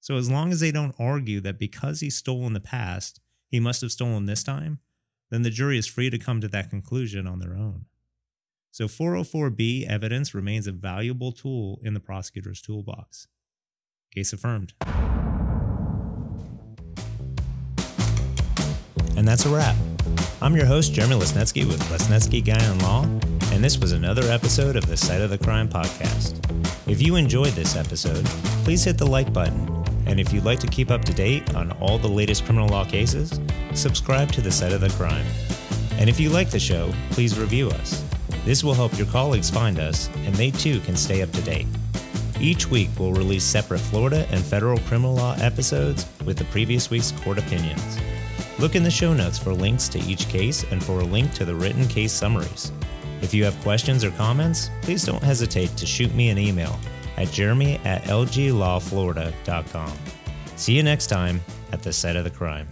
So 0.00 0.16
as 0.16 0.30
long 0.30 0.52
as 0.52 0.60
they 0.60 0.70
don't 0.70 0.94
argue 0.98 1.40
that 1.40 1.58
because 1.58 2.00
he 2.00 2.10
stole 2.10 2.46
in 2.46 2.52
the 2.52 2.60
past, 2.60 3.20
he 3.48 3.58
must 3.60 3.80
have 3.80 3.92
stolen 3.92 4.26
this 4.26 4.44
time, 4.44 4.78
then 5.30 5.42
the 5.42 5.50
jury 5.50 5.78
is 5.78 5.86
free 5.86 6.10
to 6.10 6.18
come 6.18 6.40
to 6.40 6.48
that 6.48 6.70
conclusion 6.70 7.26
on 7.26 7.38
their 7.38 7.54
own. 7.54 7.86
So 8.70 8.86
404B 8.86 9.86
evidence 9.86 10.34
remains 10.34 10.66
a 10.66 10.72
valuable 10.72 11.32
tool 11.32 11.80
in 11.82 11.94
the 11.94 12.00
prosecutor's 12.00 12.62
toolbox. 12.62 13.26
Case 14.14 14.32
affirmed. 14.32 14.72
And 19.14 19.28
that's 19.28 19.44
a 19.44 19.50
wrap. 19.50 19.76
I'm 20.40 20.56
your 20.56 20.66
host, 20.66 20.92
Jeremy 20.92 21.14
Lasnetski 21.14 21.66
with 21.66 21.80
Lasnetski 21.84 22.44
Gihon 22.44 22.78
Law, 22.80 23.04
and 23.52 23.62
this 23.62 23.78
was 23.78 23.92
another 23.92 24.22
episode 24.30 24.76
of 24.76 24.86
the 24.86 24.96
Site 24.96 25.20
of 25.20 25.30
the 25.30 25.38
Crime 25.38 25.68
podcast. 25.68 26.38
If 26.88 27.00
you 27.00 27.16
enjoyed 27.16 27.52
this 27.52 27.76
episode, 27.76 28.24
please 28.64 28.82
hit 28.82 28.98
the 28.98 29.06
like 29.06 29.32
button. 29.32 29.68
And 30.06 30.18
if 30.18 30.32
you'd 30.32 30.44
like 30.44 30.58
to 30.60 30.66
keep 30.66 30.90
up 30.90 31.04
to 31.04 31.14
date 31.14 31.54
on 31.54 31.70
all 31.80 31.96
the 31.96 32.08
latest 32.08 32.44
criminal 32.44 32.68
law 32.68 32.84
cases, 32.84 33.38
subscribe 33.74 34.32
to 34.32 34.40
the 34.40 34.50
Site 34.50 34.72
of 34.72 34.80
the 34.80 34.90
Crime. 34.90 35.24
And 35.98 36.10
if 36.10 36.18
you 36.18 36.28
like 36.28 36.50
the 36.50 36.58
show, 36.58 36.92
please 37.10 37.38
review 37.38 37.68
us. 37.68 38.04
This 38.44 38.64
will 38.64 38.74
help 38.74 38.98
your 38.98 39.06
colleagues 39.06 39.48
find 39.48 39.78
us, 39.78 40.10
and 40.26 40.34
they 40.34 40.50
too 40.50 40.80
can 40.80 40.96
stay 40.96 41.22
up 41.22 41.30
to 41.30 41.42
date. 41.42 41.68
Each 42.40 42.66
week, 42.66 42.90
we'll 42.98 43.12
release 43.12 43.44
separate 43.44 43.78
Florida 43.78 44.26
and 44.32 44.44
federal 44.44 44.78
criminal 44.80 45.14
law 45.14 45.36
episodes 45.36 46.06
with 46.24 46.36
the 46.36 46.44
previous 46.46 46.90
week's 46.90 47.12
court 47.12 47.38
opinions. 47.38 47.98
Look 48.58 48.74
in 48.74 48.82
the 48.82 48.90
show 48.90 49.12
notes 49.14 49.38
for 49.38 49.52
links 49.52 49.88
to 49.88 49.98
each 50.00 50.28
case 50.28 50.64
and 50.70 50.82
for 50.82 51.00
a 51.00 51.04
link 51.04 51.32
to 51.34 51.44
the 51.44 51.54
written 51.54 51.86
case 51.88 52.12
summaries. 52.12 52.72
If 53.20 53.32
you 53.32 53.44
have 53.44 53.58
questions 53.62 54.04
or 54.04 54.10
comments, 54.12 54.70
please 54.82 55.04
don't 55.04 55.22
hesitate 55.22 55.76
to 55.76 55.86
shoot 55.86 56.14
me 56.14 56.30
an 56.30 56.38
email 56.38 56.78
at 57.16 57.30
jeremy 57.30 57.80
at 57.84 58.02
lglawflorida.com. 58.04 59.92
See 60.56 60.74
you 60.76 60.82
next 60.82 61.06
time 61.06 61.40
at 61.72 61.82
the 61.82 61.92
site 61.92 62.16
of 62.16 62.24
the 62.24 62.30
crime. 62.30 62.68